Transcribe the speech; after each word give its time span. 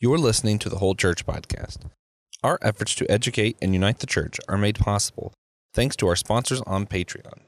You're 0.00 0.18
listening 0.18 0.58
to 0.58 0.68
the 0.68 0.78
Whole 0.78 0.96
Church 0.96 1.24
Podcast. 1.24 1.78
Our 2.42 2.58
efforts 2.60 2.96
to 2.96 3.08
educate 3.08 3.56
and 3.62 3.72
unite 3.72 4.00
the 4.00 4.08
church 4.08 4.40
are 4.48 4.58
made 4.58 4.76
possible 4.76 5.32
thanks 5.72 5.94
to 5.96 6.08
our 6.08 6.16
sponsors 6.16 6.60
on 6.62 6.86
Patreon. 6.86 7.42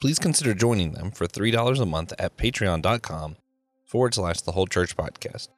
Please 0.00 0.18
consider 0.18 0.54
joining 0.54 0.92
them 0.92 1.12
for 1.12 1.26
$3 1.26 1.80
a 1.80 1.86
month 1.86 2.12
at 2.18 2.36
patreon.com 2.36 3.36
forward 3.84 4.14
slash 4.14 4.40
the 4.40 4.52
Whole 4.52 4.66
Church 4.66 4.96
Podcast, 4.96 5.48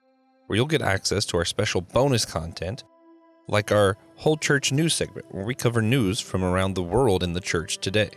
where 0.47 0.59
you'll 0.59 0.67
get 0.67 0.83
access 0.83 1.25
to 1.27 1.39
our 1.39 1.47
special 1.47 1.81
bonus 1.81 2.27
content 2.27 2.85
like 3.49 3.73
our 3.73 3.97
Whole 4.17 4.37
Church 4.37 4.71
News 4.71 4.93
segment, 4.93 5.35
where 5.35 5.47
we 5.47 5.55
cover 5.55 5.81
news 5.81 6.21
from 6.21 6.45
around 6.45 6.75
the 6.75 6.83
world 6.83 7.23
in 7.23 7.33
the 7.33 7.41
church 7.41 7.79
today. 7.79 8.11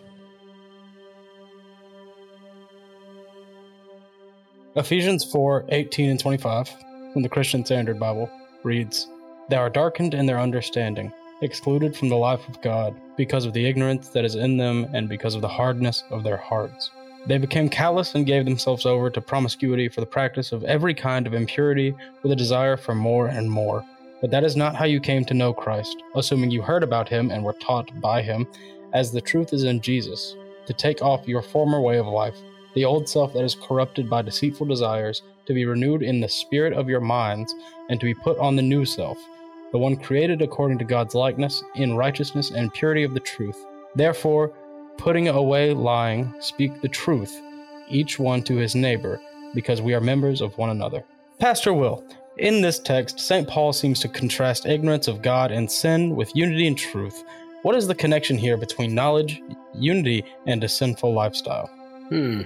Ephesians 4.75 5.23
4 5.31 5.65
18 5.69 6.09
and 6.09 6.19
25 6.19 6.90
from 7.11 7.21
the 7.21 7.29
Christian 7.29 7.65
Standard 7.65 7.99
Bible 7.99 8.29
reads, 8.63 9.07
They 9.49 9.55
are 9.55 9.69
darkened 9.69 10.13
in 10.13 10.25
their 10.25 10.39
understanding, 10.39 11.11
excluded 11.41 11.95
from 11.95 12.09
the 12.09 12.15
life 12.15 12.47
of 12.47 12.61
God, 12.61 12.95
because 13.17 13.45
of 13.45 13.53
the 13.53 13.65
ignorance 13.65 14.09
that 14.09 14.25
is 14.25 14.35
in 14.35 14.57
them 14.57 14.87
and 14.93 15.09
because 15.09 15.35
of 15.35 15.41
the 15.41 15.47
hardness 15.47 16.03
of 16.09 16.23
their 16.23 16.37
hearts. 16.37 16.91
They 17.27 17.37
became 17.37 17.69
callous 17.69 18.15
and 18.15 18.25
gave 18.25 18.45
themselves 18.45 18.85
over 18.85 19.09
to 19.09 19.21
promiscuity 19.21 19.89
for 19.89 20.01
the 20.01 20.07
practice 20.07 20.51
of 20.51 20.63
every 20.63 20.93
kind 20.93 21.27
of 21.27 21.33
impurity 21.33 21.93
with 22.23 22.31
a 22.31 22.35
desire 22.35 22.77
for 22.77 22.95
more 22.95 23.27
and 23.27 23.49
more. 23.49 23.85
But 24.21 24.31
that 24.31 24.43
is 24.43 24.55
not 24.55 24.75
how 24.75 24.85
you 24.85 24.99
came 24.99 25.25
to 25.25 25.33
know 25.33 25.53
Christ, 25.53 26.01
assuming 26.15 26.51
you 26.51 26.61
heard 26.61 26.83
about 26.83 27.09
him 27.09 27.29
and 27.29 27.43
were 27.43 27.53
taught 27.53 27.91
by 28.01 28.21
him, 28.21 28.47
as 28.93 29.11
the 29.11 29.21
truth 29.21 29.53
is 29.53 29.63
in 29.63 29.81
Jesus, 29.81 30.35
to 30.65 30.73
take 30.73 31.01
off 31.01 31.27
your 31.27 31.41
former 31.41 31.81
way 31.81 31.97
of 31.97 32.07
life 32.07 32.37
the 32.73 32.85
old 32.85 33.07
self 33.07 33.33
that 33.33 33.43
is 33.43 33.55
corrupted 33.55 34.09
by 34.09 34.21
deceitful 34.21 34.67
desires, 34.67 35.21
to 35.45 35.53
be 35.53 35.65
renewed 35.65 36.03
in 36.03 36.19
the 36.19 36.29
spirit 36.29 36.73
of 36.73 36.89
your 36.89 37.01
minds, 37.01 37.53
and 37.89 37.99
to 37.99 38.05
be 38.05 38.13
put 38.13 38.37
on 38.37 38.55
the 38.55 38.61
new 38.61 38.85
self, 38.85 39.17
the 39.71 39.77
one 39.77 39.95
created 39.95 40.41
according 40.41 40.77
to 40.77 40.85
God's 40.85 41.15
likeness, 41.15 41.63
in 41.75 41.95
righteousness 41.95 42.51
and 42.51 42.73
purity 42.73 43.03
of 43.03 43.13
the 43.13 43.19
truth. 43.19 43.65
Therefore, 43.95 44.53
putting 44.97 45.27
away 45.27 45.73
lying, 45.73 46.33
speak 46.39 46.81
the 46.81 46.87
truth, 46.87 47.41
each 47.89 48.19
one 48.19 48.43
to 48.43 48.55
his 48.55 48.75
neighbor, 48.75 49.19
because 49.53 49.81
we 49.81 49.93
are 49.93 50.01
members 50.01 50.41
of 50.41 50.57
one 50.57 50.69
another. 50.69 51.03
Pastor 51.39 51.73
Will, 51.73 52.03
in 52.37 52.61
this 52.61 52.79
text, 52.79 53.19
St. 53.19 53.47
Paul 53.47 53.73
seems 53.73 53.99
to 54.01 54.07
contrast 54.07 54.65
ignorance 54.65 55.07
of 55.07 55.21
God 55.21 55.51
and 55.51 55.69
sin 55.69 56.15
with 56.15 56.35
unity 56.35 56.67
and 56.67 56.77
truth. 56.77 57.23
What 57.63 57.75
is 57.75 57.87
the 57.87 57.95
connection 57.95 58.37
here 58.37 58.57
between 58.57 58.95
knowledge, 58.95 59.41
unity, 59.73 60.23
and 60.47 60.63
a 60.63 60.69
sinful 60.69 61.13
lifestyle? 61.13 61.67
Hmm. 62.09 62.41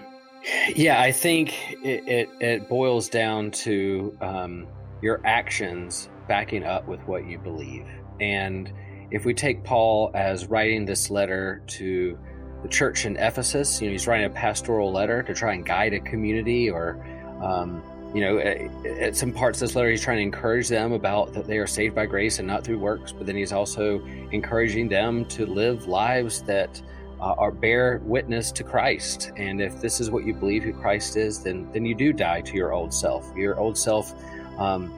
Yeah, 0.75 1.01
I 1.01 1.11
think 1.11 1.53
it, 1.83 2.07
it, 2.07 2.29
it 2.39 2.69
boils 2.69 3.09
down 3.09 3.51
to 3.51 4.15
um, 4.21 4.67
your 5.01 5.21
actions 5.25 6.09
backing 6.27 6.63
up 6.63 6.87
with 6.87 7.01
what 7.07 7.25
you 7.25 7.37
believe. 7.39 7.87
And 8.19 8.71
if 9.11 9.25
we 9.25 9.33
take 9.33 9.63
Paul 9.63 10.11
as 10.13 10.47
writing 10.47 10.85
this 10.85 11.09
letter 11.09 11.63
to 11.67 12.17
the 12.61 12.67
church 12.67 13.05
in 13.05 13.17
Ephesus, 13.17 13.81
you 13.81 13.87
know, 13.87 13.91
he's 13.91 14.07
writing 14.07 14.25
a 14.25 14.29
pastoral 14.29 14.91
letter 14.91 15.23
to 15.23 15.33
try 15.33 15.53
and 15.53 15.65
guide 15.65 15.93
a 15.93 15.99
community 15.99 16.69
or, 16.69 17.03
um, 17.41 17.83
you 18.13 18.21
know, 18.21 18.37
at, 18.37 18.85
at, 18.85 19.15
some 19.15 19.31
parts 19.31 19.61
of 19.61 19.67
this 19.67 19.75
letter, 19.75 19.89
he's 19.89 20.01
trying 20.01 20.17
to 20.17 20.23
encourage 20.23 20.67
them 20.67 20.93
about 20.93 21.33
that 21.33 21.47
they 21.47 21.57
are 21.57 21.67
saved 21.67 21.95
by 21.95 22.05
grace 22.05 22.39
and 22.39 22.47
not 22.47 22.63
through 22.63 22.79
works, 22.79 23.11
but 23.11 23.25
then 23.25 23.35
he's 23.35 23.51
also 23.51 24.03
encouraging 24.31 24.89
them 24.89 25.25
to 25.25 25.45
live 25.45 25.87
lives 25.87 26.41
that 26.43 26.81
uh, 27.19 27.35
are 27.37 27.51
bear 27.51 28.01
witness 28.03 28.51
to 28.53 28.63
Christ. 28.63 29.31
And 29.37 29.61
if 29.61 29.81
this 29.81 29.99
is 29.99 30.09
what 30.09 30.25
you 30.25 30.33
believe 30.33 30.63
who 30.63 30.73
Christ 30.73 31.17
is, 31.17 31.43
then 31.43 31.69
then 31.71 31.85
you 31.85 31.95
do 31.95 32.13
die 32.13 32.41
to 32.41 32.53
your 32.55 32.73
old 32.73 32.93
self. 32.93 33.31
Your 33.35 33.59
old 33.59 33.77
self 33.77 34.13
um, 34.57 34.93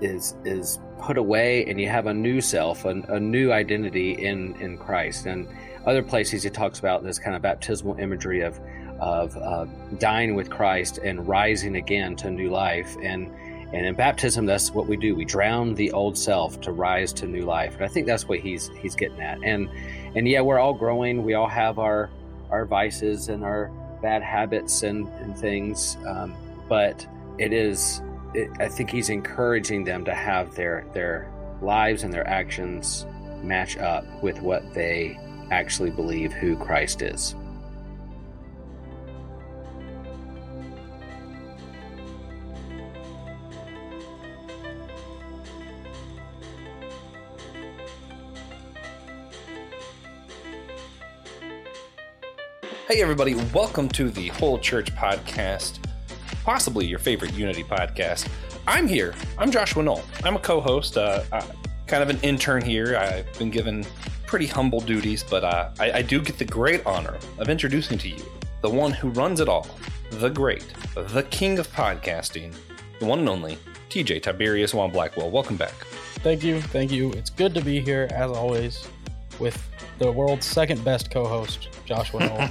is 0.00 0.34
is 0.44 0.80
put 0.98 1.18
away, 1.18 1.64
and 1.66 1.80
you 1.80 1.88
have 1.88 2.06
a 2.06 2.14
new 2.14 2.40
self, 2.40 2.84
a, 2.84 2.90
a 3.08 3.20
new 3.20 3.52
identity 3.52 4.12
in 4.12 4.54
in 4.60 4.78
Christ. 4.78 5.26
And 5.26 5.48
other 5.86 6.02
places 6.02 6.42
he 6.42 6.50
talks 6.50 6.78
about 6.78 7.02
this 7.02 7.18
kind 7.18 7.36
of 7.36 7.42
baptismal 7.42 7.98
imagery 7.98 8.40
of 8.40 8.60
of 9.00 9.36
uh, 9.36 9.66
dying 9.98 10.34
with 10.34 10.50
Christ 10.50 10.98
and 10.98 11.26
rising 11.26 11.76
again 11.76 12.16
to 12.16 12.30
new 12.30 12.50
life. 12.50 12.96
And 13.02 13.30
and 13.74 13.86
in 13.86 13.94
baptism, 13.96 14.46
that's 14.46 14.70
what 14.70 14.86
we 14.86 14.96
do. 14.96 15.16
We 15.16 15.24
drown 15.24 15.74
the 15.74 15.90
old 15.92 16.16
self 16.16 16.60
to 16.60 16.70
rise 16.70 17.12
to 17.14 17.26
new 17.26 17.42
life. 17.42 17.74
And 17.74 17.84
I 17.84 17.88
think 17.88 18.06
that's 18.06 18.28
what 18.28 18.38
he's 18.38 18.70
he's 18.80 18.94
getting 18.94 19.20
at. 19.20 19.42
And 19.42 19.68
and 20.14 20.28
yeah, 20.28 20.40
we're 20.40 20.58
all 20.58 20.74
growing. 20.74 21.24
We 21.24 21.34
all 21.34 21.48
have 21.48 21.78
our 21.78 22.10
our 22.50 22.64
vices 22.64 23.28
and 23.28 23.42
our 23.42 23.70
bad 24.02 24.22
habits 24.22 24.82
and, 24.82 25.08
and 25.20 25.36
things. 25.36 25.96
Um, 26.06 26.36
but 26.68 27.06
it 27.38 27.52
is, 27.52 28.02
it, 28.34 28.50
I 28.60 28.68
think 28.68 28.90
he's 28.90 29.08
encouraging 29.08 29.84
them 29.84 30.04
to 30.04 30.14
have 30.14 30.54
their 30.54 30.86
their 30.92 31.32
lives 31.62 32.02
and 32.02 32.12
their 32.12 32.26
actions 32.28 33.06
match 33.42 33.76
up 33.76 34.04
with 34.22 34.40
what 34.40 34.74
they 34.74 35.18
actually 35.50 35.90
believe 35.90 36.32
who 36.32 36.56
Christ 36.56 37.02
is. 37.02 37.34
Hey, 52.86 53.00
everybody, 53.00 53.34
welcome 53.54 53.88
to 53.88 54.10
the 54.10 54.28
Whole 54.28 54.58
Church 54.58 54.94
Podcast, 54.94 55.78
possibly 56.44 56.84
your 56.84 56.98
favorite 56.98 57.32
Unity 57.32 57.64
podcast. 57.64 58.28
I'm 58.66 58.86
here. 58.86 59.14
I'm 59.38 59.50
Joshua 59.50 59.82
Knoll. 59.82 60.02
I'm 60.22 60.36
a 60.36 60.38
co 60.38 60.60
host, 60.60 60.98
uh, 60.98 61.22
uh, 61.32 61.46
kind 61.86 62.02
of 62.02 62.10
an 62.10 62.20
intern 62.20 62.62
here. 62.62 62.94
I've 62.98 63.38
been 63.38 63.48
given 63.48 63.86
pretty 64.26 64.46
humble 64.46 64.80
duties, 64.80 65.24
but 65.24 65.44
uh, 65.44 65.70
I, 65.80 65.92
I 65.92 66.02
do 66.02 66.20
get 66.20 66.36
the 66.36 66.44
great 66.44 66.84
honor 66.84 67.16
of 67.38 67.48
introducing 67.48 67.96
to 67.96 68.08
you 68.10 68.22
the 68.60 68.68
one 68.68 68.92
who 68.92 69.08
runs 69.08 69.40
it 69.40 69.48
all, 69.48 69.66
the 70.10 70.28
great, 70.28 70.66
the 70.94 71.22
king 71.30 71.58
of 71.58 71.66
podcasting, 71.68 72.54
the 73.00 73.06
one 73.06 73.20
and 73.20 73.30
only 73.30 73.56
TJ 73.88 74.20
Tiberius 74.22 74.74
Juan 74.74 74.90
Blackwell. 74.90 75.30
Welcome 75.30 75.56
back. 75.56 75.72
Thank 76.16 76.44
you. 76.44 76.60
Thank 76.60 76.92
you. 76.92 77.12
It's 77.12 77.30
good 77.30 77.54
to 77.54 77.62
be 77.62 77.80
here, 77.80 78.08
as 78.10 78.30
always, 78.30 78.86
with 79.40 79.56
the 79.98 80.10
world's 80.10 80.46
second 80.46 80.84
best 80.84 81.10
co 81.10 81.26
host, 81.26 81.68
Joshua 81.84 82.50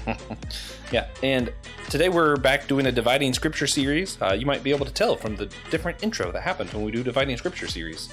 yeah, 0.91 1.07
and 1.21 1.51
today 1.89 2.09
we're 2.09 2.37
back 2.37 2.67
doing 2.67 2.85
a 2.85 2.91
Dividing 2.91 3.33
Scripture 3.33 3.67
series. 3.67 4.17
Uh, 4.21 4.33
you 4.33 4.45
might 4.45 4.63
be 4.63 4.71
able 4.71 4.85
to 4.85 4.93
tell 4.93 5.15
from 5.15 5.35
the 5.35 5.51
different 5.69 6.03
intro 6.03 6.31
that 6.31 6.41
happens 6.41 6.73
when 6.73 6.83
we 6.83 6.91
do 6.91 7.03
Dividing 7.03 7.35
Scripture 7.37 7.67
series. 7.67 8.09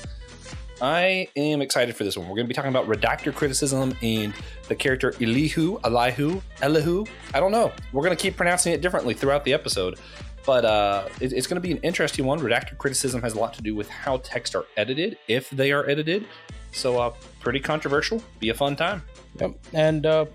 I 0.83 1.29
am 1.37 1.61
excited 1.61 1.95
for 1.95 2.05
this 2.05 2.17
one. 2.17 2.27
We're 2.27 2.37
going 2.37 2.47
to 2.47 2.49
be 2.49 2.55
talking 2.55 2.71
about 2.71 2.87
redactor 2.87 3.35
criticism 3.35 3.95
and 4.03 4.33
the 4.69 4.75
character 4.75 5.15
Elihu, 5.21 5.79
Elihu, 5.85 6.41
Elihu. 6.63 7.05
I 7.35 7.41
don't 7.41 7.53
know. 7.53 7.71
We're 7.93 8.03
going 8.03 8.17
to 8.17 8.23
keep 8.23 8.37
pronouncing 8.37 8.73
it 8.73 8.81
differently 8.81 9.13
throughout 9.13 9.45
the 9.45 9.53
episode, 9.53 9.99
but 10.47 10.65
uh, 10.65 11.07
it, 11.21 11.33
it's 11.33 11.47
going 11.47 11.61
to 11.61 11.67
be 11.67 11.73
an 11.73 11.79
interesting 11.79 12.25
one. 12.25 12.41
Redactor 12.41 12.79
criticism 12.79 13.21
has 13.23 13.35
a 13.35 13.39
lot 13.39 13.53
to 13.55 13.63
do 13.63 13.75
with 13.75 13.91
how 13.91 14.19
texts 14.19 14.57
are 14.57 14.65
edited, 14.77 15.19
if 15.29 15.51
they 15.51 15.71
are 15.71 15.89
edited. 15.89 16.27
So, 16.73 16.99
uh, 16.99 17.13
pretty 17.41 17.61
controversial. 17.61 18.23
Be 18.39 18.51
a 18.51 18.55
fun 18.55 18.77
time. 18.77 19.03
Yep. 19.41 19.59
And 19.73 20.07
uh, 20.07 20.27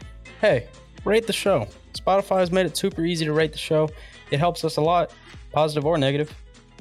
hey, 0.42 0.68
rate 1.04 1.28
the 1.28 1.34
show. 1.34 1.68
Spotify 1.94 2.40
has 2.40 2.52
made 2.52 2.66
it 2.66 2.76
super 2.78 3.04
easy 3.04 3.26
to 3.26 3.34
rate 3.34 3.52
the 3.52 3.58
show. 3.58 3.90
It 4.32 4.40
helps 4.40 4.64
us 4.66 4.78
a 4.78 4.82
lot, 4.82 5.14
positive 5.52 5.86
or 5.86 5.98
negative. 5.98 6.34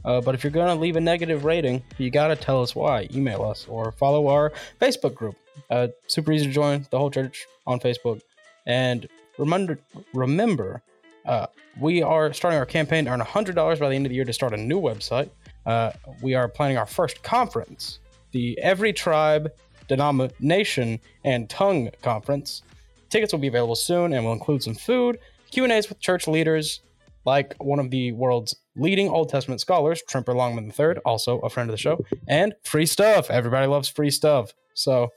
Uh, 0.04 0.20
but 0.20 0.34
if 0.34 0.44
you're 0.44 0.50
going 0.50 0.68
to 0.68 0.80
leave 0.80 0.96
a 0.96 1.00
negative 1.00 1.44
rating, 1.44 1.82
you 1.98 2.10
got 2.10 2.28
to 2.28 2.36
tell 2.36 2.62
us 2.62 2.74
why. 2.74 3.08
Email 3.14 3.42
us 3.42 3.66
or 3.68 3.92
follow 3.92 4.28
our 4.28 4.52
Facebook 4.80 5.14
group. 5.14 5.36
Uh, 5.70 5.88
super 6.08 6.32
easy 6.32 6.46
to 6.46 6.52
join 6.52 6.86
the 6.90 6.98
whole 6.98 7.10
church 7.10 7.46
on 7.66 7.80
Facebook. 7.80 8.20
And 8.66 9.08
remember, 9.38 9.78
remember, 10.12 10.82
uh, 11.24 11.46
we 11.80 12.02
are 12.02 12.32
starting 12.32 12.58
our 12.58 12.66
campaign 12.66 13.06
to 13.06 13.12
earn 13.12 13.20
$100 13.20 13.54
by 13.54 13.88
the 13.88 13.94
end 13.94 14.06
of 14.06 14.10
the 14.10 14.16
year 14.16 14.24
to 14.24 14.32
start 14.32 14.52
a 14.52 14.56
new 14.56 14.80
website. 14.80 15.30
Uh, 15.64 15.92
we 16.22 16.34
are 16.34 16.48
planning 16.48 16.76
our 16.76 16.86
first 16.86 17.22
conference, 17.22 18.00
the 18.34 18.58
Every 18.60 18.92
Tribe 18.92 19.50
denomination, 19.88 21.00
and 21.24 21.48
tongue 21.48 21.90
conference. 22.02 22.62
Tickets 23.10 23.32
will 23.32 23.40
be 23.40 23.48
available 23.48 23.76
soon 23.76 24.12
and 24.12 24.24
will 24.24 24.32
include 24.32 24.62
some 24.62 24.74
food, 24.74 25.18
Q&As 25.50 25.88
with 25.88 26.00
church 26.00 26.26
leaders 26.26 26.80
like 27.26 27.54
one 27.58 27.78
of 27.78 27.90
the 27.90 28.12
world's 28.12 28.54
leading 28.76 29.08
Old 29.08 29.30
Testament 29.30 29.60
scholars, 29.60 30.02
Tremper 30.08 30.34
Longman 30.34 30.72
III, 30.78 30.96
also 31.06 31.38
a 31.38 31.48
friend 31.48 31.70
of 31.70 31.72
the 31.72 31.78
show, 31.78 32.04
and 32.28 32.54
free 32.64 32.84
stuff. 32.84 33.30
Everybody 33.30 33.66
loves 33.66 33.88
free 33.88 34.10
stuff. 34.10 34.52
So 34.74 35.10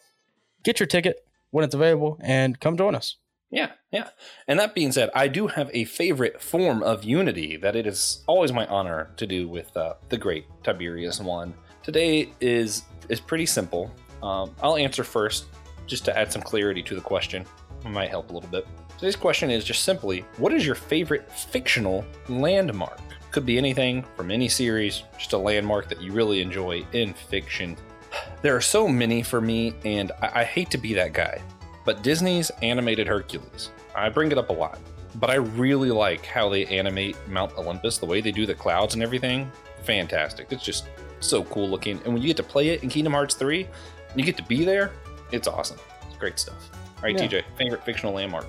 get 0.63 0.79
your 0.79 0.87
ticket 0.87 1.25
when 1.51 1.65
it's 1.65 1.75
available 1.75 2.17
and 2.21 2.57
come 2.59 2.77
join 2.77 2.95
us. 2.95 3.17
Yeah, 3.49 3.71
yeah. 3.91 4.09
And 4.47 4.59
that 4.59 4.75
being 4.75 4.91
said, 4.91 5.09
I 5.15 5.27
do 5.27 5.47
have 5.47 5.69
a 5.73 5.85
favorite 5.85 6.41
form 6.41 6.83
of 6.83 7.03
unity 7.03 7.57
that 7.57 7.75
it 7.75 7.87
is 7.87 8.23
always 8.27 8.53
my 8.53 8.65
honor 8.67 9.11
to 9.17 9.25
do 9.25 9.47
with 9.47 9.75
uh, 9.75 9.95
the 10.09 10.17
great 10.17 10.45
Tiberius 10.63 11.19
Juan. 11.19 11.53
Today 11.83 12.29
is 12.41 12.83
is 13.09 13.19
pretty 13.19 13.45
simple. 13.45 13.91
Um, 14.23 14.53
I'll 14.61 14.77
answer 14.77 15.03
first, 15.03 15.45
just 15.85 16.05
to 16.05 16.17
add 16.17 16.31
some 16.31 16.41
clarity 16.41 16.83
to 16.83 16.95
the 16.95 17.01
question. 17.01 17.45
It 17.85 17.89
might 17.89 18.09
help 18.09 18.29
a 18.31 18.33
little 18.33 18.49
bit. 18.49 18.67
Today's 18.97 19.15
question 19.15 19.51
is 19.51 19.63
just 19.63 19.83
simply 19.83 20.25
what 20.37 20.53
is 20.53 20.65
your 20.65 20.75
favorite 20.75 21.31
fictional 21.31 22.03
landmark? 22.27 22.99
could 23.31 23.45
be 23.45 23.57
anything 23.59 24.03
from 24.15 24.31
any 24.31 24.47
series, 24.47 25.03
just 25.17 25.33
a 25.33 25.37
landmark 25.37 25.87
that 25.89 26.01
you 26.01 26.11
really 26.11 26.41
enjoy 26.41 26.83
in 26.93 27.13
fiction. 27.13 27.77
There 28.41 28.55
are 28.55 28.61
so 28.61 28.87
many 28.87 29.21
for 29.21 29.41
me, 29.41 29.73
and 29.83 30.11
I, 30.23 30.41
I 30.41 30.43
hate 30.43 30.71
to 30.71 30.77
be 30.77 30.93
that 30.95 31.13
guy, 31.13 31.39
but 31.85 32.01
Disney's 32.01 32.49
animated 32.61 33.07
Hercules. 33.07 33.69
I 33.95 34.09
bring 34.09 34.31
it 34.31 34.39
up 34.39 34.49
a 34.49 34.53
lot, 34.53 34.79
but 35.15 35.29
I 35.29 35.35
really 35.35 35.91
like 35.91 36.25
how 36.25 36.49
they 36.49 36.65
animate 36.65 37.15
Mount 37.27 37.55
Olympus, 37.57 37.97
the 37.97 38.05
way 38.07 38.21
they 38.21 38.31
do 38.31 38.47
the 38.47 38.55
clouds 38.55 38.95
and 38.95 39.03
everything. 39.03 39.51
Fantastic. 39.83 40.47
It's 40.51 40.63
just 40.63 40.87
so 41.19 41.43
cool 41.45 41.69
looking. 41.69 41.97
And 42.03 42.13
when 42.13 42.21
you 42.21 42.27
get 42.27 42.37
to 42.37 42.43
play 42.43 42.69
it 42.69 42.83
in 42.83 42.89
Kingdom 42.89 43.13
Hearts 43.13 43.35
3, 43.35 43.67
you 44.15 44.23
get 44.23 44.37
to 44.37 44.43
be 44.43 44.63
there, 44.65 44.91
it's 45.31 45.47
awesome. 45.47 45.77
It's 46.07 46.17
great 46.17 46.39
stuff. 46.39 46.69
All 46.97 47.03
right, 47.03 47.15
Yeah. 47.17 47.27
TJ, 47.27 47.43
favorite 47.57 47.83
fictional 47.83 48.13
landmark. 48.13 48.45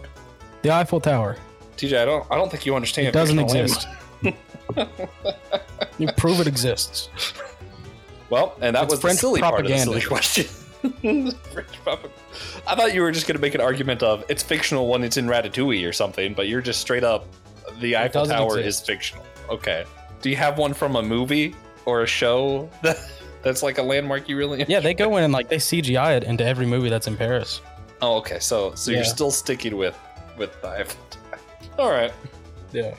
The 0.62 0.70
Eiffel 0.70 1.00
Tower. 1.00 1.36
TJ, 1.76 1.98
I 2.00 2.04
don't 2.04 2.26
I 2.30 2.36
don't 2.36 2.50
think 2.50 2.66
you 2.66 2.74
understand 2.74 3.08
It 3.08 3.12
doesn't 3.12 3.38
exist. 3.38 3.86
You 5.98 6.08
prove 6.16 6.40
it 6.40 6.46
exists. 6.46 7.08
Well, 8.30 8.54
and 8.60 8.76
that 8.76 8.84
It's 8.84 8.92
was 8.92 9.00
French 9.00 9.16
the 9.16 9.20
silly 9.20 9.40
part 9.40 9.60
of 9.60 9.66
the 9.66 9.72
propaganda. 9.74 10.00
silly 10.00 10.06
question. 10.06 10.44
French 11.52 11.82
propaganda. 11.82 12.16
I 12.66 12.74
thought 12.76 12.94
you 12.94 13.00
were 13.02 13.10
just 13.10 13.26
going 13.26 13.36
to 13.36 13.40
make 13.40 13.54
an 13.54 13.60
argument 13.60 14.02
of 14.02 14.24
it's 14.28 14.42
fictional 14.42 14.86
when 14.88 15.02
it's 15.02 15.16
in 15.16 15.26
Ratatouille 15.26 15.88
or 15.88 15.92
something, 15.92 16.34
but 16.34 16.46
you're 16.48 16.60
just 16.60 16.80
straight 16.80 17.02
up 17.04 17.26
the 17.80 17.96
Eiffel 17.96 18.26
Tower 18.26 18.58
exist. 18.58 18.82
is 18.82 18.86
fictional. 18.86 19.24
Okay. 19.50 19.84
Do 20.22 20.30
you 20.30 20.36
have 20.36 20.58
one 20.58 20.72
from 20.74 20.96
a 20.96 21.02
movie 21.02 21.54
or 21.88 22.02
a 22.02 22.06
show 22.06 22.68
that, 22.82 22.98
that's 23.42 23.62
like 23.62 23.78
a 23.78 23.82
landmark 23.82 24.28
you 24.28 24.36
really? 24.36 24.64
Yeah, 24.68 24.80
they 24.80 24.92
go 24.92 25.16
in 25.16 25.24
and 25.24 25.32
like 25.32 25.48
they 25.48 25.56
CGI 25.56 26.18
it 26.18 26.24
into 26.24 26.44
every 26.44 26.66
movie 26.66 26.90
that's 26.90 27.06
in 27.06 27.16
Paris. 27.16 27.62
Oh, 28.02 28.18
okay. 28.18 28.38
So 28.38 28.74
so 28.74 28.90
you're 28.90 29.04
still 29.04 29.30
sticking 29.30 29.76
with 29.76 29.98
with 30.36 30.60
the 30.60 30.68
Eiffel 30.68 31.00
Tower. 31.10 31.40
All 31.78 31.90
right. 31.90 32.12
Yeah. 32.72 32.94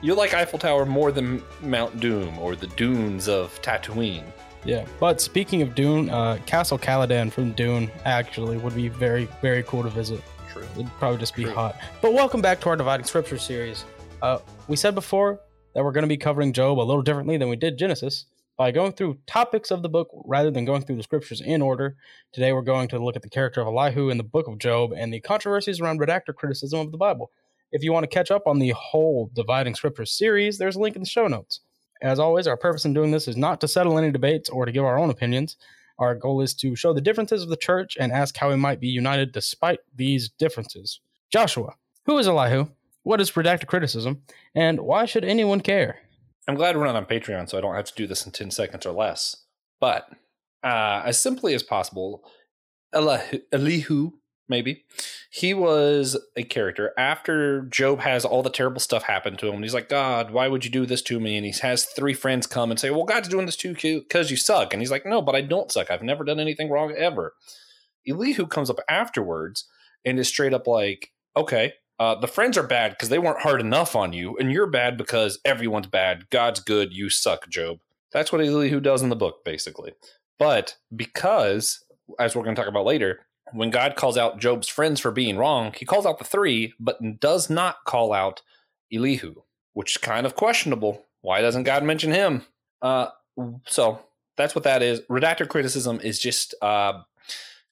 You 0.00 0.14
like 0.14 0.34
Eiffel 0.34 0.58
Tower 0.58 0.84
more 0.84 1.12
than 1.12 1.42
Mount 1.62 1.98
Doom 2.00 2.38
or 2.38 2.56
the 2.56 2.66
dunes 2.68 3.28
of 3.28 3.60
Tatooine. 3.62 4.24
Yeah. 4.64 4.84
But 5.00 5.20
speaking 5.20 5.62
of 5.62 5.74
Dune, 5.74 6.10
uh, 6.10 6.38
Castle 6.46 6.78
Caladan 6.78 7.32
from 7.32 7.52
Dune 7.52 7.90
actually 8.04 8.58
would 8.58 8.74
be 8.74 8.88
very, 8.88 9.28
very 9.40 9.62
cool 9.62 9.82
to 9.82 9.88
visit. 9.88 10.22
True. 10.52 10.66
It'd 10.74 10.86
probably 10.98 11.18
just 11.18 11.34
be 11.34 11.44
True. 11.44 11.54
hot. 11.54 11.76
But 12.02 12.12
welcome 12.12 12.40
back 12.42 12.60
to 12.60 12.68
our 12.68 12.76
Dividing 12.76 13.06
Scripture 13.06 13.38
series. 13.38 13.84
Uh, 14.22 14.38
we 14.66 14.76
said 14.76 14.94
before 14.94 15.40
that 15.74 15.84
we're 15.84 15.92
going 15.92 16.02
to 16.02 16.08
be 16.08 16.16
covering 16.16 16.52
Job 16.52 16.78
a 16.78 16.80
little 16.80 17.02
differently 17.02 17.36
than 17.36 17.48
we 17.48 17.56
did 17.56 17.78
Genesis 17.78 18.26
by 18.56 18.72
going 18.72 18.92
through 18.92 19.18
topics 19.26 19.70
of 19.70 19.82
the 19.82 19.88
book 19.88 20.08
rather 20.24 20.50
than 20.50 20.64
going 20.64 20.82
through 20.82 20.96
the 20.96 21.02
scriptures 21.02 21.40
in 21.40 21.62
order. 21.62 21.96
Today 22.32 22.52
we're 22.52 22.62
going 22.62 22.88
to 22.88 22.98
look 22.98 23.14
at 23.14 23.22
the 23.22 23.28
character 23.28 23.60
of 23.60 23.68
Elihu 23.68 24.10
in 24.10 24.18
the 24.18 24.24
book 24.24 24.48
of 24.48 24.58
Job 24.58 24.92
and 24.96 25.12
the 25.12 25.20
controversies 25.20 25.80
around 25.80 26.00
redactor 26.00 26.34
criticism 26.34 26.80
of 26.80 26.90
the 26.90 26.98
Bible. 26.98 27.30
If 27.70 27.84
you 27.84 27.92
want 27.92 28.04
to 28.04 28.08
catch 28.08 28.30
up 28.30 28.46
on 28.46 28.58
the 28.58 28.70
whole 28.70 29.30
Dividing 29.34 29.74
Scriptures 29.74 30.10
series, 30.10 30.58
there's 30.58 30.76
a 30.76 30.80
link 30.80 30.96
in 30.96 31.02
the 31.02 31.08
show 31.08 31.28
notes. 31.28 31.60
As 32.02 32.18
always, 32.18 32.46
our 32.46 32.56
purpose 32.56 32.84
in 32.84 32.94
doing 32.94 33.10
this 33.10 33.28
is 33.28 33.36
not 33.36 33.60
to 33.60 33.68
settle 33.68 33.98
any 33.98 34.10
debates 34.10 34.48
or 34.48 34.64
to 34.64 34.72
give 34.72 34.84
our 34.84 34.98
own 34.98 35.10
opinions. 35.10 35.56
Our 35.98 36.14
goal 36.14 36.40
is 36.40 36.54
to 36.54 36.76
show 36.76 36.92
the 36.92 37.00
differences 37.00 37.42
of 37.42 37.48
the 37.48 37.56
church 37.56 37.96
and 37.98 38.10
ask 38.10 38.36
how 38.36 38.50
we 38.50 38.56
might 38.56 38.80
be 38.80 38.88
united 38.88 39.32
despite 39.32 39.80
these 39.94 40.28
differences. 40.30 41.00
Joshua, 41.30 41.74
who 42.06 42.18
is 42.18 42.26
Elihu? 42.26 42.68
What 43.08 43.22
is 43.22 43.30
redacted 43.30 43.68
criticism? 43.68 44.20
And 44.54 44.80
why 44.80 45.06
should 45.06 45.24
anyone 45.24 45.62
care? 45.62 46.00
I'm 46.46 46.56
glad 46.56 46.76
we're 46.76 46.84
not 46.84 46.94
on 46.94 47.06
Patreon, 47.06 47.48
so 47.48 47.56
I 47.56 47.62
don't 47.62 47.74
have 47.74 47.86
to 47.86 47.94
do 47.94 48.06
this 48.06 48.26
in 48.26 48.32
10 48.32 48.50
seconds 48.50 48.84
or 48.84 48.92
less. 48.92 49.34
But 49.80 50.10
uh, 50.62 51.00
as 51.06 51.18
simply 51.18 51.54
as 51.54 51.62
possible, 51.62 52.22
Elihu, 52.92 54.10
maybe, 54.46 54.84
he 55.30 55.54
was 55.54 56.22
a 56.36 56.42
character 56.42 56.92
after 56.98 57.62
Job 57.62 58.00
has 58.00 58.26
all 58.26 58.42
the 58.42 58.50
terrible 58.50 58.78
stuff 58.78 59.04
happen 59.04 59.38
to 59.38 59.48
him. 59.48 59.62
He's 59.62 59.72
like, 59.72 59.88
God, 59.88 60.30
why 60.30 60.46
would 60.48 60.66
you 60.66 60.70
do 60.70 60.84
this 60.84 61.00
to 61.04 61.18
me? 61.18 61.38
And 61.38 61.46
he 61.46 61.54
has 61.62 61.86
three 61.86 62.12
friends 62.12 62.46
come 62.46 62.70
and 62.70 62.78
say, 62.78 62.90
Well, 62.90 63.04
God's 63.04 63.28
doing 63.28 63.46
this 63.46 63.56
to 63.56 63.74
you 63.82 64.02
because 64.02 64.30
you 64.30 64.36
suck. 64.36 64.74
And 64.74 64.82
he's 64.82 64.90
like, 64.90 65.06
No, 65.06 65.22
but 65.22 65.34
I 65.34 65.40
don't 65.40 65.72
suck. 65.72 65.90
I've 65.90 66.02
never 66.02 66.24
done 66.24 66.40
anything 66.40 66.68
wrong 66.68 66.92
ever. 66.92 67.32
Elihu 68.06 68.46
comes 68.46 68.68
up 68.68 68.80
afterwards 68.86 69.66
and 70.04 70.18
is 70.18 70.28
straight 70.28 70.52
up 70.52 70.66
like, 70.66 71.10
Okay, 71.34 71.72
uh, 71.98 72.14
the 72.14 72.28
friends 72.28 72.56
are 72.56 72.62
bad 72.62 72.92
because 72.92 73.08
they 73.08 73.18
weren't 73.18 73.40
hard 73.40 73.60
enough 73.60 73.96
on 73.96 74.12
you, 74.12 74.36
and 74.38 74.52
you're 74.52 74.66
bad 74.66 74.96
because 74.96 75.38
everyone's 75.44 75.88
bad. 75.88 76.30
God's 76.30 76.60
good, 76.60 76.92
you 76.92 77.10
suck, 77.10 77.48
Job. 77.48 77.78
That's 78.12 78.32
what 78.32 78.40
Elihu 78.40 78.80
does 78.80 79.02
in 79.02 79.08
the 79.08 79.16
book, 79.16 79.44
basically. 79.44 79.92
But 80.38 80.76
because, 80.94 81.84
as 82.18 82.34
we're 82.34 82.44
going 82.44 82.54
to 82.54 82.60
talk 82.60 82.68
about 82.68 82.84
later, 82.84 83.20
when 83.52 83.70
God 83.70 83.96
calls 83.96 84.16
out 84.16 84.38
Job's 84.38 84.68
friends 84.68 85.00
for 85.00 85.10
being 85.10 85.36
wrong, 85.36 85.72
he 85.76 85.84
calls 85.84 86.06
out 86.06 86.18
the 86.18 86.24
three, 86.24 86.74
but 86.78 87.20
does 87.20 87.50
not 87.50 87.84
call 87.84 88.12
out 88.12 88.42
Elihu, 88.92 89.42
which 89.72 89.92
is 89.92 89.96
kind 89.98 90.26
of 90.26 90.36
questionable. 90.36 91.06
Why 91.20 91.40
doesn't 91.40 91.64
God 91.64 91.82
mention 91.82 92.12
him? 92.12 92.44
Uh, 92.80 93.08
so 93.66 94.00
that's 94.36 94.54
what 94.54 94.64
that 94.64 94.82
is. 94.82 95.00
Redactor 95.10 95.48
criticism 95.48 96.00
is 96.00 96.18
just 96.18 96.54
uh, 96.62 97.00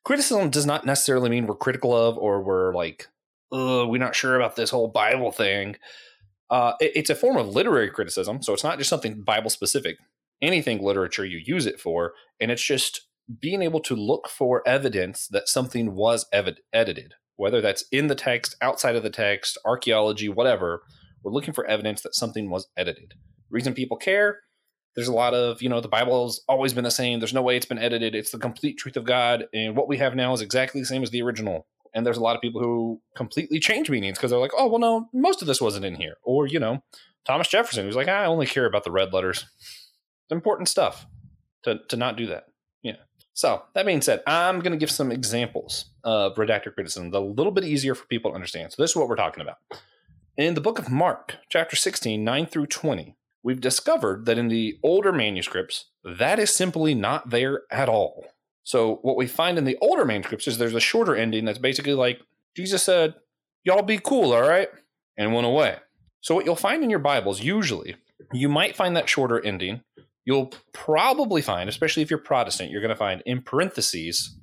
criticism 0.05 0.51
does 0.51 0.67
not 0.67 0.85
necessarily 0.85 1.31
mean 1.31 1.47
we're 1.47 1.55
critical 1.55 1.97
of 1.97 2.19
or 2.19 2.43
we're 2.43 2.75
like 2.75 3.09
we're 3.51 3.99
not 3.99 4.15
sure 4.17 4.37
about 4.37 4.57
this 4.57 4.71
whole 4.71 4.89
Bible 4.89 5.33
thing. 5.33 5.77
Uh, 6.51 6.75
it- 6.81 6.93
it's 6.95 7.11
a 7.11 7.15
form 7.15 7.37
of 7.37 7.49
literary 7.49 7.91
criticism, 7.91 8.43
so 8.43 8.53
it's 8.53 8.65
not 8.65 8.79
just 8.79 8.91
something 8.91 9.23
Bible 9.23 9.51
specific. 9.51 9.97
Anything 10.43 10.83
literature 10.83 11.25
you 11.25 11.41
use 11.45 11.67
it 11.67 11.81
for, 11.81 12.13
and 12.41 12.51
it's 12.51 12.63
just 12.63 13.03
being 13.41 13.63
able 13.63 13.81
to 13.81 13.97
look 13.97 14.29
for 14.29 14.67
evidence 14.69 15.27
that 15.29 15.49
something 15.49 15.95
was 15.95 16.27
evid- 16.33 16.59
edited, 16.73 17.15
whether 17.37 17.61
that's 17.61 17.85
in 17.91 18.07
the 18.07 18.15
text, 18.15 18.55
outside 18.61 18.95
of 18.97 19.03
the 19.03 19.11
text, 19.11 19.59
archaeology, 19.65 20.29
whatever. 20.29 20.83
We're 21.25 21.33
looking 21.33 21.55
for 21.55 21.67
evidence 21.67 22.03
that 22.03 22.15
something 22.15 22.51
was 22.51 22.69
edited. 22.77 23.15
Reason 23.51 23.75
people 23.75 23.97
care 23.97 24.41
there's 24.95 25.09
a 25.09 25.13
lot 25.13 25.35
of 25.35 25.61
you 25.61 25.69
know 25.69 25.81
the 25.81 25.89
bible's 25.89 26.43
always 26.49 26.73
been 26.73 26.83
the 26.83 26.91
same 26.91 27.21
there's 27.21 27.35
no 27.35 27.43
way 27.43 27.55
it's 27.55 27.67
been 27.67 27.79
edited 27.79 28.15
it's 28.15 28.31
the 28.31 28.39
complete 28.39 28.79
truth 28.79 28.97
of 28.97 29.05
god 29.05 29.45
and 29.53 29.77
what 29.77 29.89
we 29.89 29.99
have 29.99 30.15
now 30.17 30.33
is 30.33 30.41
exactly 30.41 30.81
the 30.81 30.87
same 30.87 31.03
as 31.03 31.11
the 31.11 31.21
original 31.21 31.67
and 31.97 32.07
there's 32.07 32.19
a 32.19 32.23
lot 32.23 32.37
of 32.37 32.43
people 32.43 32.61
who 32.61 33.01
completely 33.17 33.59
change 33.59 33.91
meanings 33.91 34.19
because 34.19 34.31
they're 34.31 34.39
like 34.39 34.53
oh 34.57 34.69
well 34.69 34.79
no 34.79 35.09
most 35.13 35.41
of 35.41 35.49
this 35.49 35.61
wasn't 35.61 35.85
in 35.85 35.97
here. 35.97 36.15
Or 36.23 36.47
you 36.47 36.61
know 36.61 36.85
thomas 37.25 37.49
jefferson 37.49 37.85
who's 37.85 37.97
like 37.97 38.09
i 38.09 38.27
only 38.27 38.47
care 38.47 38.67
about 38.67 38.85
the 38.85 38.93
red 38.93 39.13
letters. 39.13 39.45
It's 39.59 40.33
important 40.33 40.69
stuff 40.69 41.07
to, 41.63 41.81
to 41.89 41.97
not 41.97 42.17
do 42.17 42.27
that. 42.27 42.45
Yeah. 42.83 42.97
So 43.33 43.63
that 43.75 43.87
being 43.87 44.03
said 44.03 44.23
i'm 44.27 44.61
going 44.61 44.73
to 44.73 44.79
give 44.79 44.91
some 44.91 45.11
examples 45.11 45.87
of 46.05 46.37
redactor 46.37 46.73
criticism 46.73 47.13
a 47.13 47.19
little 47.19 47.53
bit 47.53 47.65
easier 47.65 47.95
for 47.95 48.07
people 48.07 48.31
to 48.31 48.35
understand. 48.37 48.73
So 48.73 48.83
this 48.83 48.93
is 48.93 48.97
what 48.97 49.09
we're 49.09 49.17
talking 49.17 49.43
about. 49.43 49.57
In 50.37 50.55
the 50.55 50.61
book 50.61 50.79
of 50.79 50.91
mark 50.91 51.37
chapter 51.49 51.75
16 51.75 52.23
9 52.23 52.47
through 52.47 52.67
20 52.67 53.17
we've 53.43 53.61
discovered 53.61 54.27
that 54.27 54.39
in 54.39 54.49
the 54.49 54.77
older 54.83 55.13
manuscripts, 55.13 55.85
that 56.03 56.41
is 56.41 56.53
simply 56.53 56.97
not 56.97 57.31
there 57.31 57.63
at 57.71 57.89
all. 57.89 58.27
So, 58.67 58.99
what 59.03 59.17
we 59.17 59.29
find 59.29 59.59
in 59.59 59.65
the 59.65 59.79
older 59.81 60.05
manuscripts 60.05 60.49
is 60.49 60.59
there's 60.59 60.75
a 60.75 60.81
shorter 60.81 61.15
ending 61.15 61.45
that's 61.45 61.59
basically 61.59 61.95
like, 61.95 62.21
Jesus 62.57 62.83
said, 62.83 63.15
Y'all 63.65 63.83
be 63.83 63.99
cool, 63.99 64.33
all 64.33 64.43
right? 64.43 64.69
And 65.17 65.33
went 65.33 65.47
away. 65.47 65.77
So, 66.21 66.35
what 66.35 66.45
you'll 66.45 66.57
find 66.57 66.83
in 66.83 66.91
your 66.91 66.99
Bibles, 66.99 67.41
usually, 67.41 67.97
you 68.33 68.49
might 68.49 68.77
find 68.77 68.97
that 68.97 69.09
shorter 69.09 69.45
ending. 69.45 69.83
You'll 70.25 70.53
probably 70.73 71.43
find, 71.43 71.69
especially 71.69 72.03
if 72.03 72.11
you're 72.11 72.19
Protestant, 72.19 72.73
you're 72.73 72.81
going 72.81 72.89
to 72.89 72.97
find 72.97 73.23
in 73.25 73.43
parentheses 73.43 74.37